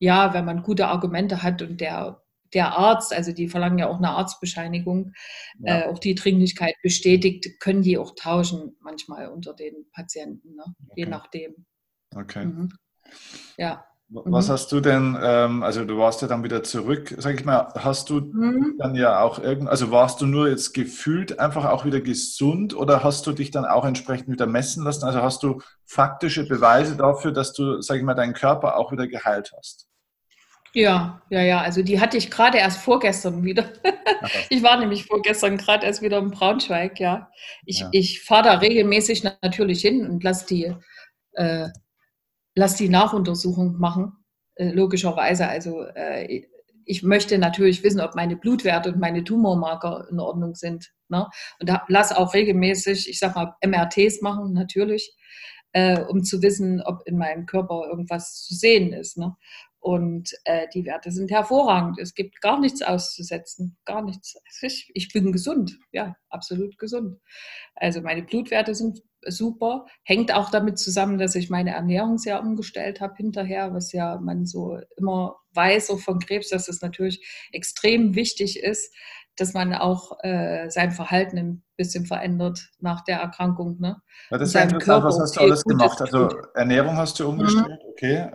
[0.00, 2.20] ja, wenn man gute Argumente hat und der,
[2.52, 5.12] der Arzt, also die verlangen ja auch eine Arztbescheinigung,
[5.60, 5.82] ja.
[5.82, 10.64] äh, auch die Dringlichkeit bestätigt, können die auch tauschen manchmal unter den Patienten, ne?
[10.66, 10.92] okay.
[10.96, 11.66] je nachdem.
[12.12, 12.46] Okay.
[12.46, 12.72] Mhm.
[13.56, 13.86] Ja.
[14.12, 14.52] Was mhm.
[14.52, 18.10] hast du denn, ähm, also du warst ja dann wieder zurück, sag ich mal, hast
[18.10, 18.74] du mhm.
[18.78, 23.04] dann ja auch irgend, also warst du nur jetzt gefühlt einfach auch wieder gesund oder
[23.04, 25.04] hast du dich dann auch entsprechend wieder messen lassen?
[25.04, 29.06] Also hast du faktische Beweise dafür, dass du, sag ich mal, deinen Körper auch wieder
[29.06, 29.86] geheilt hast?
[30.72, 33.72] Ja, ja, ja, also die hatte ich gerade erst vorgestern wieder.
[34.50, 37.30] ich war nämlich vorgestern gerade erst wieder in Braunschweig, ja.
[37.64, 37.88] Ich, ja.
[37.92, 40.74] ich fahre da regelmäßig natürlich hin und lasse die
[41.34, 41.68] äh,
[42.60, 44.12] lass die Nachuntersuchung machen,
[44.56, 45.48] äh, logischerweise.
[45.48, 46.44] Also äh,
[46.84, 50.92] ich möchte natürlich wissen, ob meine Blutwerte und meine Tumormarker in Ordnung sind.
[51.08, 51.26] Ne?
[51.58, 55.16] Und lass auch regelmäßig, ich sag mal, MRTs machen, natürlich,
[55.72, 59.16] äh, um zu wissen, ob in meinem Körper irgendwas zu sehen ist.
[59.16, 59.34] Ne?
[59.78, 61.98] Und äh, die Werte sind hervorragend.
[61.98, 64.36] Es gibt gar nichts auszusetzen, gar nichts.
[64.60, 67.18] Ich, ich bin gesund, ja, absolut gesund.
[67.74, 69.86] Also meine Blutwerte sind super.
[70.02, 74.46] Hängt auch damit zusammen, dass ich meine Ernährung sehr umgestellt habe hinterher, was ja man
[74.46, 78.94] so immer weiß, auch von Krebs, dass es natürlich extrem wichtig ist,
[79.36, 83.80] dass man auch äh, sein Verhalten ein bisschen verändert nach der Erkrankung.
[83.80, 83.96] Ne?
[84.30, 86.00] Ja, das ist ja interessant, was hast du alles gemacht?
[86.00, 87.89] Also Ernährung hast du umgestellt, mhm.
[88.00, 88.28] Okay.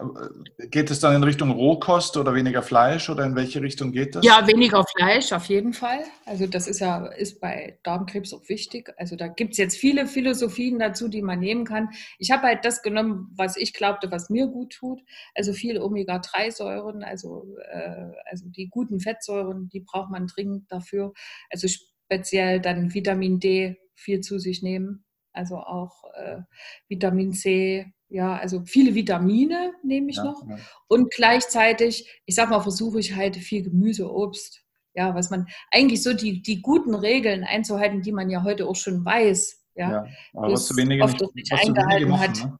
[0.69, 4.25] Geht es dann in Richtung Rohkost oder weniger Fleisch oder in welche Richtung geht das?
[4.25, 6.03] Ja, weniger Fleisch auf jeden Fall.
[6.25, 8.93] Also das ist ja ist bei Darmkrebs auch wichtig.
[8.97, 11.89] Also da gibt es jetzt viele Philosophien dazu, die man nehmen kann.
[12.19, 15.01] Ich habe halt das genommen, was ich glaubte, was mir gut tut.
[15.33, 21.13] Also viel Omega-3-Säuren, also, äh, also die guten Fettsäuren, die braucht man dringend dafür.
[21.49, 26.41] Also speziell dann Vitamin D viel zu sich nehmen, also auch äh,
[26.87, 30.57] Vitamin C, ja, also viele Vitamine nehme ich ja, noch ja.
[30.87, 36.03] und gleichzeitig, ich sag mal, versuche ich halt viel Gemüse, Obst, ja, was man eigentlich
[36.03, 40.05] so die, die guten Regeln einzuhalten, die man ja heute auch schon weiß, ja, ja
[40.33, 42.45] aber was so wenige, oft nicht, was eingehalten machen, hat.
[42.45, 42.59] Ne?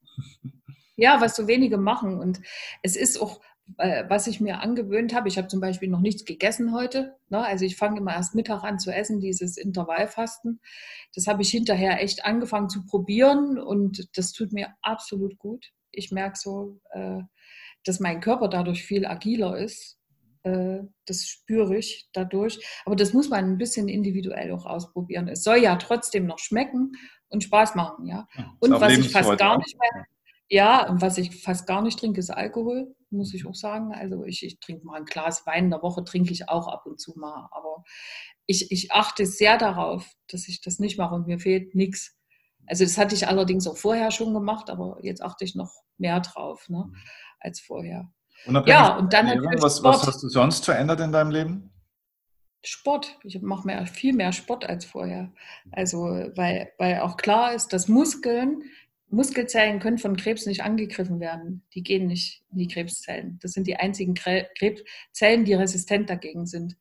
[0.98, 2.42] Ja, was so wenige machen und
[2.82, 6.74] es ist auch was ich mir angewöhnt habe, ich habe zum Beispiel noch nichts gegessen
[6.74, 7.16] heute.
[7.30, 7.44] Ne?
[7.44, 10.62] Also ich fange immer erst Mittag an zu essen, dieses Intervallfasten.
[11.16, 15.72] Das habe ich hinterher echt angefangen zu probieren und das tut mir absolut gut.
[15.92, 17.22] Ich merke so, äh,
[17.84, 19.98] dass mein Körper dadurch viel agiler ist.
[20.44, 22.60] Äh, das spüre ich dadurch.
[22.86, 25.28] Aber das muss man ein bisschen individuell auch ausprobieren.
[25.28, 26.92] Es soll ja trotzdem noch schmecken
[27.30, 28.28] und Spaß machen, ja.
[28.60, 30.06] Und was ich fast gar nicht mehr,
[30.50, 33.94] ja, und was ich fast gar nicht trinke, ist Alkohol, muss ich auch sagen.
[33.94, 36.86] Also ich, ich trinke mal ein Glas Wein in der Woche, trinke ich auch ab
[36.86, 37.48] und zu mal.
[37.52, 37.84] Aber
[38.46, 42.18] ich, ich achte sehr darauf, dass ich das nicht mache und mir fehlt nichts.
[42.68, 46.20] Also das hatte ich allerdings auch vorher schon gemacht, aber jetzt achte ich noch mehr
[46.20, 46.96] drauf ne, mhm.
[47.40, 48.12] als vorher.
[48.66, 51.72] ja, und dann Ernährung, was, was hast du sonst verändert in deinem Leben?
[52.64, 53.20] Sport.
[53.24, 55.32] Ich mache mehr, viel mehr Sport als vorher.
[55.72, 56.00] Also,
[56.36, 58.64] weil, weil auch klar ist, dass Muskeln
[59.10, 61.66] Muskelzellen können von Krebs nicht angegriffen werden.
[61.74, 63.40] Die gehen nicht in die Krebszellen.
[63.42, 66.76] Das sind die einzigen Krebszellen, die resistent dagegen sind.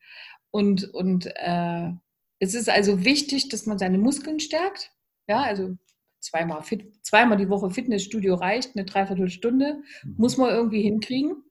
[0.50, 1.90] Und, und äh,
[2.38, 4.92] es ist also wichtig, dass man seine Muskeln stärkt.
[5.28, 5.76] Ja, also
[6.20, 10.14] zweimal, fit, zweimal die Woche Fitnessstudio reicht, eine Dreiviertelstunde, mhm.
[10.16, 11.42] muss man irgendwie hinkriegen.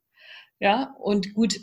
[0.60, 1.60] Ja, und gut,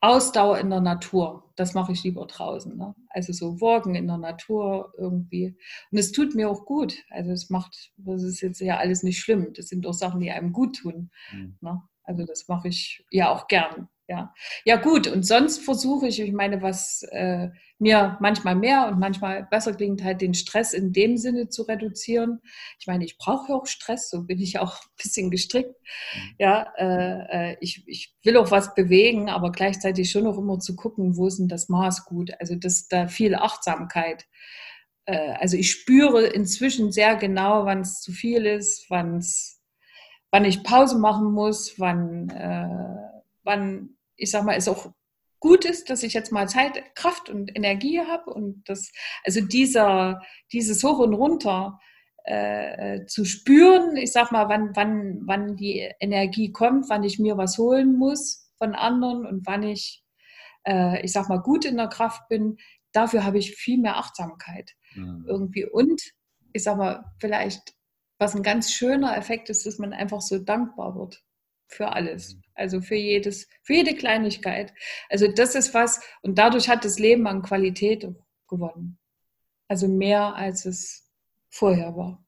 [0.00, 2.76] Ausdauer in der Natur, das mache ich lieber draußen.
[2.76, 2.94] Ne?
[3.08, 5.56] Also so Walken in der Natur irgendwie.
[5.90, 7.02] Und es tut mir auch gut.
[7.10, 9.52] Also es macht, das ist jetzt ja alles nicht schlimm.
[9.54, 11.10] Das sind doch Sachen, die einem gut tun.
[11.32, 11.56] Mhm.
[11.60, 11.82] Ne?
[12.02, 13.88] Also das mache ich ja auch gern.
[14.08, 14.32] Ja,
[14.64, 15.08] ja gut.
[15.08, 17.48] Und sonst versuche ich, ich meine, was äh,
[17.78, 22.40] mir manchmal mehr und manchmal besser klingt, halt den Stress in dem Sinne zu reduzieren.
[22.78, 25.74] Ich meine, ich brauche auch Stress, so bin ich auch ein bisschen gestrickt.
[26.14, 26.34] Mhm.
[26.38, 30.76] Ja, äh, äh, ich, ich will auch was bewegen, aber gleichzeitig schon auch immer zu
[30.76, 32.30] gucken, wo ist denn das Maß gut.
[32.38, 34.26] Also das da viel Achtsamkeit.
[35.06, 39.60] Äh, also ich spüre inzwischen sehr genau, wann es zu viel ist, wann es,
[40.30, 42.68] wann ich Pause machen muss, wann, äh,
[43.42, 44.90] wann ich sag mal, es auch
[45.40, 48.90] gut ist, dass ich jetzt mal Zeit, Kraft und Energie habe und das,
[49.24, 51.78] also dieser, dieses Hoch und Runter
[52.24, 57.36] äh, zu spüren, ich sag mal, wann, wann, wann die Energie kommt, wann ich mir
[57.36, 60.02] was holen muss von anderen und wann ich,
[60.66, 62.56] äh, ich sag mal, gut in der Kraft bin,
[62.92, 65.24] dafür habe ich viel mehr Achtsamkeit mhm.
[65.28, 65.66] irgendwie.
[65.66, 66.02] Und
[66.52, 67.74] ich sag mal, vielleicht,
[68.18, 71.22] was ein ganz schöner Effekt ist, dass man einfach so dankbar wird
[71.68, 72.34] für alles.
[72.34, 72.42] Mhm.
[72.54, 74.72] Also für jedes, für jede Kleinigkeit.
[75.10, 78.06] Also das ist was, und dadurch hat das Leben an Qualität
[78.48, 78.98] gewonnen.
[79.68, 81.10] Also mehr als es
[81.48, 82.24] vorher war.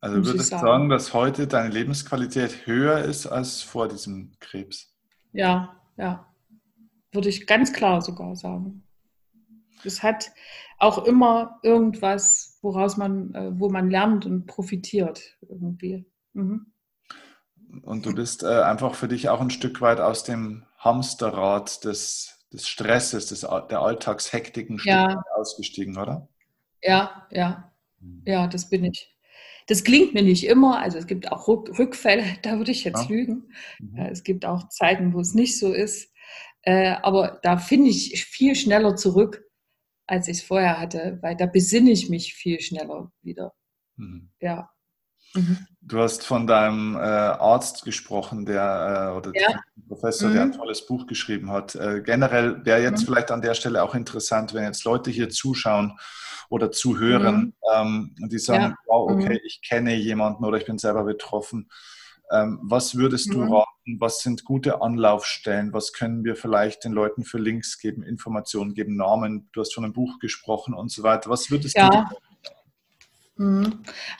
[0.00, 0.66] Also würdest du sagen.
[0.66, 4.92] sagen, dass heute deine Lebensqualität höher ist als vor diesem Krebs?
[5.32, 6.26] Ja, ja.
[7.12, 8.82] Würde ich ganz klar sogar sagen.
[9.84, 10.32] Es hat
[10.78, 16.04] auch immer irgendwas, woraus man, äh, wo man lernt und profitiert irgendwie.
[16.32, 16.72] Mhm.
[17.82, 22.46] Und du bist äh, einfach für dich auch ein Stück weit aus dem Hamsterrad des,
[22.52, 25.22] des Stresses, des, der Alltagshektiken ja.
[25.36, 26.28] ausgestiegen, oder?
[26.82, 27.72] Ja, ja.
[28.26, 29.16] Ja, das bin ich.
[29.68, 33.08] Das klingt mir nicht immer, also es gibt auch Rückfälle, da würde ich jetzt ja.
[33.08, 33.52] lügen.
[33.78, 33.96] Mhm.
[33.96, 36.12] Es gibt auch Zeiten, wo es nicht so ist.
[36.62, 39.44] Äh, aber da finde ich viel schneller zurück,
[40.06, 43.54] als ich es vorher hatte, weil da besinne ich mich viel schneller wieder.
[43.96, 44.30] Mhm.
[44.40, 44.70] Ja.
[45.34, 45.66] Mhm.
[45.80, 49.60] Du hast von deinem äh, Arzt gesprochen, der äh, oder ja.
[49.88, 50.34] Professor, mhm.
[50.34, 51.74] der ein tolles Buch geschrieben hat.
[51.74, 53.06] Äh, generell wäre jetzt mhm.
[53.06, 55.98] vielleicht an der Stelle auch interessant, wenn jetzt Leute hier zuschauen
[56.48, 57.52] oder zuhören mhm.
[57.74, 58.76] ähm, und die sagen, ja.
[58.86, 59.40] wow, okay, mhm.
[59.44, 61.68] ich kenne jemanden oder ich bin selber betroffen.
[62.30, 63.32] Ähm, was würdest mhm.
[63.32, 64.00] du raten?
[64.00, 65.72] Was sind gute Anlaufstellen?
[65.72, 69.48] Was können wir vielleicht den Leuten für Links geben, Informationen geben, Namen?
[69.52, 71.28] Du hast von einem Buch gesprochen und so weiter.
[71.28, 71.90] Was würdest ja.
[71.90, 72.31] du Mhm.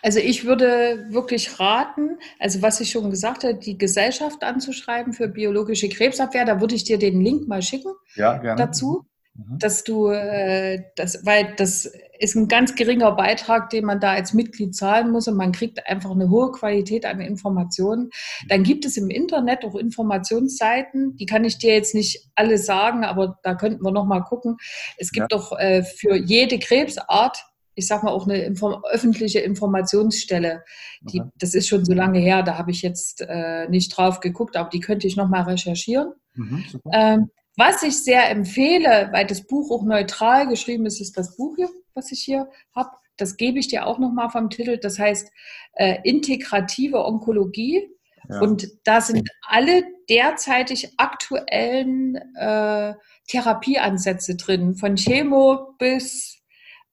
[0.02, 5.28] Also ich würde wirklich raten, also was ich schon gesagt habe, die Gesellschaft anzuschreiben für
[5.28, 6.44] biologische Krebsabwehr.
[6.44, 8.56] Da würde ich dir den Link mal schicken ja, gerne.
[8.56, 9.04] dazu,
[9.34, 9.58] mhm.
[9.58, 11.90] dass du äh, das, weil das
[12.22, 15.84] ist ein ganz geringer Beitrag, den man da als Mitglied zahlen muss und man kriegt
[15.88, 18.10] einfach eine hohe Qualität an Informationen.
[18.48, 23.04] Dann gibt es im Internet auch Informationsseiten, die kann ich dir jetzt nicht alle sagen,
[23.04, 24.56] aber da könnten wir noch mal gucken.
[24.98, 25.36] Es gibt ja.
[25.36, 27.44] doch äh, für jede Krebsart
[27.74, 30.64] ich sag mal, auch eine Inform öffentliche Informationsstelle.
[31.00, 31.30] Die, okay.
[31.38, 34.70] Das ist schon so lange her, da habe ich jetzt äh, nicht drauf geguckt, aber
[34.70, 36.12] die könnte ich nochmal recherchieren.
[36.34, 41.36] Mhm, ähm, was ich sehr empfehle, weil das Buch auch neutral geschrieben ist, ist das
[41.36, 42.90] Buch hier, was ich hier habe.
[43.18, 44.78] Das gebe ich dir auch nochmal vom Titel.
[44.78, 45.30] Das heißt
[45.74, 47.88] äh, Integrative Onkologie.
[48.28, 48.40] Ja.
[48.40, 52.94] Und da sind alle derzeitig aktuellen äh,
[53.28, 56.41] Therapieansätze drin, von Chemo bis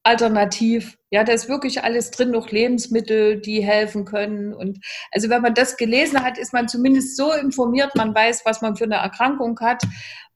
[0.10, 0.98] alternativ.
[1.12, 4.54] Ja, da ist wirklich alles drin, noch Lebensmittel, die helfen können.
[4.54, 4.80] Und
[5.12, 8.76] also wenn man das gelesen hat, ist man zumindest so informiert, man weiß, was man
[8.76, 9.84] für eine Erkrankung hat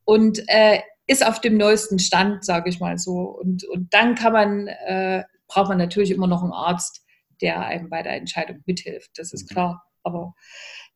[0.05, 3.19] und äh, ist auf dem neuesten Stand, sage ich mal so.
[3.19, 7.01] Und, und dann kann man, äh, braucht man natürlich immer noch einen Arzt,
[7.41, 9.11] der einem bei der Entscheidung mithilft.
[9.15, 9.53] Das ist mhm.
[9.53, 9.84] klar.
[10.03, 10.34] Aber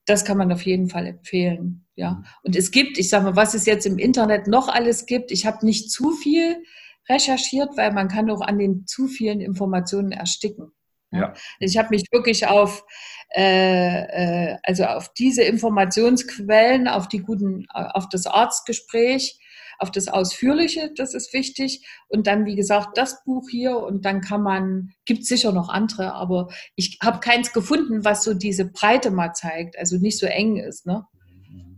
[0.05, 1.85] das kann man auf jeden Fall empfehlen.
[1.95, 2.11] Ja.
[2.11, 2.25] Mhm.
[2.43, 5.45] Und es gibt, ich sage mal, was es jetzt im Internet noch alles gibt, ich
[5.45, 6.63] habe nicht zu viel
[7.09, 10.71] recherchiert, weil man kann auch an den zu vielen Informationen ersticken.
[11.11, 11.33] Ja.
[11.59, 12.83] Ich habe mich wirklich auf,
[13.35, 19.39] äh, äh, also auf diese Informationsquellen, auf die guten, auf das Arztgespräch,
[19.79, 21.87] auf das Ausführliche, das ist wichtig.
[22.09, 26.13] Und dann, wie gesagt, das Buch hier und dann kann man, gibt sicher noch andere,
[26.13, 30.57] aber ich habe keins gefunden, was so diese Breite mal zeigt, also nicht so eng
[30.57, 30.85] ist.
[30.85, 31.05] Ne?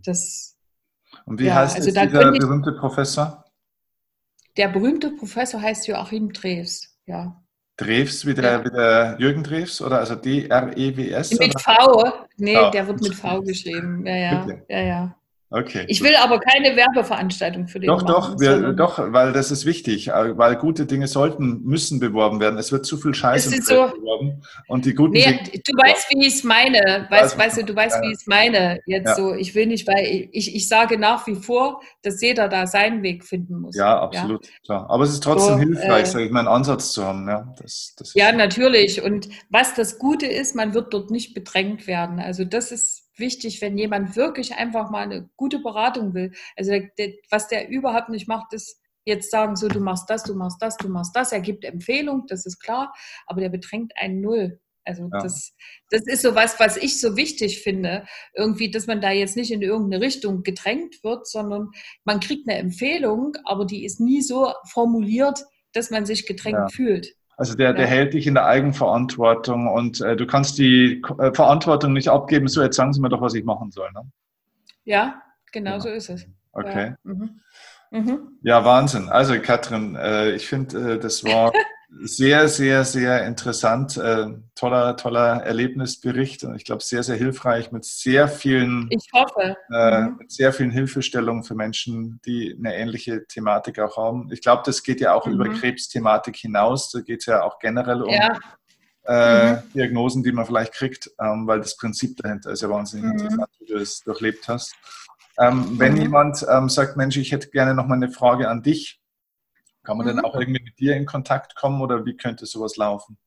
[0.04, 0.56] Das,
[1.26, 3.44] und wie ja, heißt also dieser berühmte Professor?
[4.60, 7.34] Der berühmte Professor heißt Joachim Drews, ja.
[7.78, 8.64] Drews wie der, ja.
[8.66, 11.38] wie der Jürgen Drews oder also D-R-E-W-S?
[11.38, 11.58] Mit oder?
[11.58, 12.14] V.
[12.36, 12.70] Nee, oh.
[12.70, 14.04] der wird mit V geschrieben.
[14.04, 14.46] Ja, ja.
[14.68, 15.16] ja, ja.
[15.52, 15.84] Okay.
[15.88, 19.66] Ich will aber keine Werbeveranstaltung für den Doch, machen, doch, wir, doch, weil das ist
[19.66, 22.56] wichtig, äh, weil gute Dinge sollten, müssen beworben werden.
[22.56, 26.26] Es wird zu viel Scheiße so, beworben und die guten nee, Dinge, Du weißt, wie
[26.28, 27.08] ich es meine.
[27.10, 28.02] Weißt, weißt du, du weißt, ja.
[28.02, 28.78] wie ich es meine.
[28.86, 29.14] Jetzt ja.
[29.16, 33.02] so, ich will nicht, weil ich, ich sage nach wie vor, dass jeder da seinen
[33.02, 33.74] Weg finden muss.
[33.74, 34.46] Ja, absolut.
[34.46, 34.52] Ja?
[34.64, 34.86] Klar.
[34.88, 37.28] Aber es ist trotzdem so, hilfreich, äh, sage ich mal, einen Ansatz zu haben.
[37.28, 39.02] Ja, das, das ja natürlich.
[39.02, 42.20] Und was das Gute ist, man wird dort nicht bedrängt werden.
[42.20, 46.32] Also das ist wichtig, wenn jemand wirklich einfach mal eine gute Beratung will.
[46.56, 50.34] Also der, was der überhaupt nicht macht, ist jetzt sagen, so du machst das, du
[50.34, 51.32] machst das, du machst das.
[51.32, 52.92] Er gibt Empfehlung, das ist klar,
[53.26, 54.60] aber der bedrängt einen null.
[54.84, 55.20] Also ja.
[55.22, 55.54] das,
[55.90, 59.50] das ist so was, was ich so wichtig finde, irgendwie, dass man da jetzt nicht
[59.50, 61.70] in irgendeine Richtung gedrängt wird, sondern
[62.04, 66.68] man kriegt eine Empfehlung, aber die ist nie so formuliert, dass man sich gedrängt ja.
[66.68, 67.14] fühlt.
[67.40, 71.94] Also der, der hält dich in der Eigenverantwortung und äh, du kannst die äh, Verantwortung
[71.94, 72.48] nicht abgeben.
[72.48, 73.90] So, jetzt sagen Sie mir doch, was ich machen soll.
[73.92, 74.02] Ne?
[74.84, 75.80] Ja, genau ja.
[75.80, 76.26] so ist es.
[76.52, 76.88] Okay.
[76.88, 77.40] Ja, mhm.
[77.92, 78.18] Mhm.
[78.42, 79.08] ja Wahnsinn.
[79.08, 81.50] Also Katrin, äh, ich finde, äh, das war
[81.98, 83.96] sehr, sehr, sehr interessant.
[83.96, 89.56] Äh, toller, toller Erlebnisbericht und ich glaube sehr, sehr hilfreich mit sehr vielen, ich hoffe.
[89.72, 90.16] Äh, mhm.
[90.18, 94.30] mit sehr vielen Hilfestellungen für Menschen, die eine ähnliche Thematik auch haben.
[94.32, 95.34] Ich glaube, das geht ja auch mhm.
[95.34, 96.90] über Krebsthematik hinaus.
[96.90, 98.38] Da geht es ja auch generell um ja.
[99.04, 99.58] äh, mhm.
[99.74, 103.12] Diagnosen, die man vielleicht kriegt, ähm, weil das Prinzip dahinter ist ja wahnsinnig mhm.
[103.12, 104.74] interessant, wie du es durchlebt hast.
[105.38, 106.02] Ähm, wenn mhm.
[106.02, 108.99] jemand ähm, sagt, Mensch, ich hätte gerne noch mal eine Frage an dich,
[109.82, 110.16] kann man mhm.
[110.16, 113.18] dann auch irgendwie mit dir in Kontakt kommen oder wie könnte sowas laufen?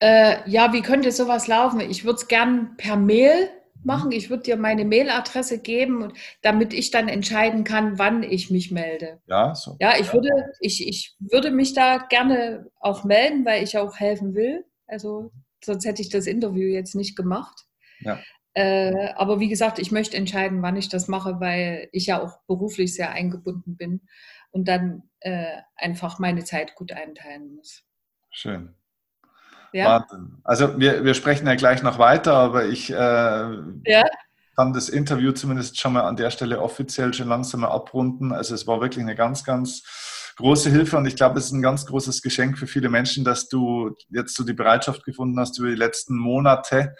[0.00, 1.80] Äh, ja, wie könnte sowas laufen?
[1.80, 3.48] Ich würde es gern per Mail
[3.84, 4.12] machen.
[4.12, 6.12] Ich würde dir meine Mailadresse geben,
[6.42, 9.20] damit ich dann entscheiden kann, wann ich mich melde.
[9.26, 9.76] Ja, so.
[9.80, 10.12] Ja, ich.
[10.12, 10.30] Würde,
[10.60, 14.64] ich, ich würde mich da gerne auch melden, weil ich auch helfen will.
[14.86, 15.30] Also
[15.62, 17.66] sonst hätte ich das Interview jetzt nicht gemacht.
[18.00, 18.20] Ja.
[18.54, 22.38] Äh, aber wie gesagt, ich möchte entscheiden, wann ich das mache, weil ich ja auch
[22.46, 24.02] beruflich sehr eingebunden bin
[24.52, 27.82] und dann äh, einfach meine Zeit gut einteilen muss.
[28.30, 28.74] Schön.
[29.72, 30.00] Ja.
[30.00, 30.38] Wahnsinn.
[30.44, 34.04] Also wir, wir sprechen ja gleich noch weiter, aber ich äh, ja.
[34.54, 38.32] kann das Interview zumindest schon mal an der Stelle offiziell schon langsam mal abrunden.
[38.32, 41.62] Also es war wirklich eine ganz, ganz große Hilfe und ich glaube, es ist ein
[41.62, 45.68] ganz großes Geschenk für viele Menschen, dass du jetzt so die Bereitschaft gefunden hast über
[45.68, 46.94] die letzten Monate,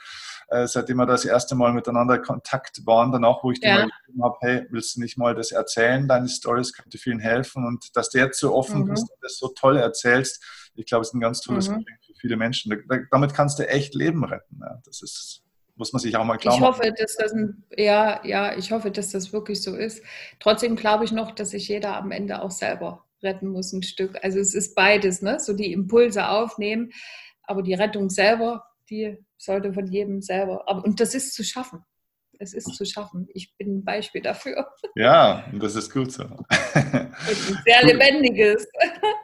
[0.49, 3.88] äh, seitdem wir das erste Mal miteinander in Kontakt waren, danach, wo ich dir mal
[3.88, 7.97] geschrieben habe, hey, willst du nicht mal das erzählen, deine Stories könnte vielen helfen und
[7.97, 8.90] dass du jetzt so offen mhm.
[8.90, 10.42] bist und das so toll erzählst,
[10.76, 11.78] ich glaube, es ist ein ganz tolles mhm.
[11.78, 12.72] Geschenk für viele Menschen.
[13.11, 14.59] damit kannst du echt Leben retten.
[14.61, 15.45] Ja, das ist
[15.76, 18.90] muss man sich auch mal klar ich hoffe, dass das ein, ja, ja, ich hoffe,
[18.90, 20.05] dass das wirklich so ist.
[20.38, 24.16] Trotzdem glaube ich noch, dass sich jeder am Ende auch selber retten muss, ein Stück.
[24.22, 25.40] Also es ist beides, ne?
[25.40, 26.92] So die Impulse aufnehmen,
[27.42, 30.64] aber die Rettung selber, die sollte von jedem selber.
[30.66, 31.85] Aber, und das ist zu schaffen.
[32.39, 33.28] Es ist zu schaffen.
[33.32, 34.66] Ich bin ein Beispiel dafür.
[34.97, 36.22] Ja, und das ist gut so.
[36.74, 37.12] ein
[37.66, 38.64] sehr lebendiges.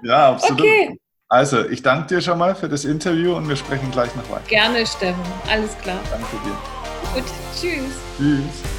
[0.02, 0.62] Ja, absolut.
[0.62, 0.98] Okay.
[1.28, 4.48] Also, ich danke dir schon mal für das Interview und wir sprechen gleich noch weiter.
[4.48, 5.22] Gerne, Steffen.
[5.48, 6.00] Alles klar.
[6.10, 6.58] Danke dir.
[7.14, 7.94] Gut, tschüss.
[8.18, 8.69] Tschüss.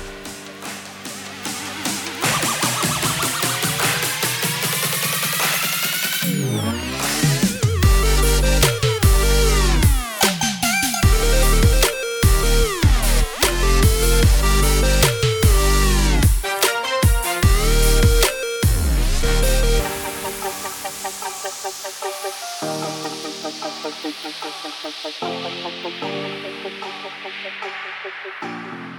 [24.24, 24.36] Thank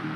[0.04, 0.11] you.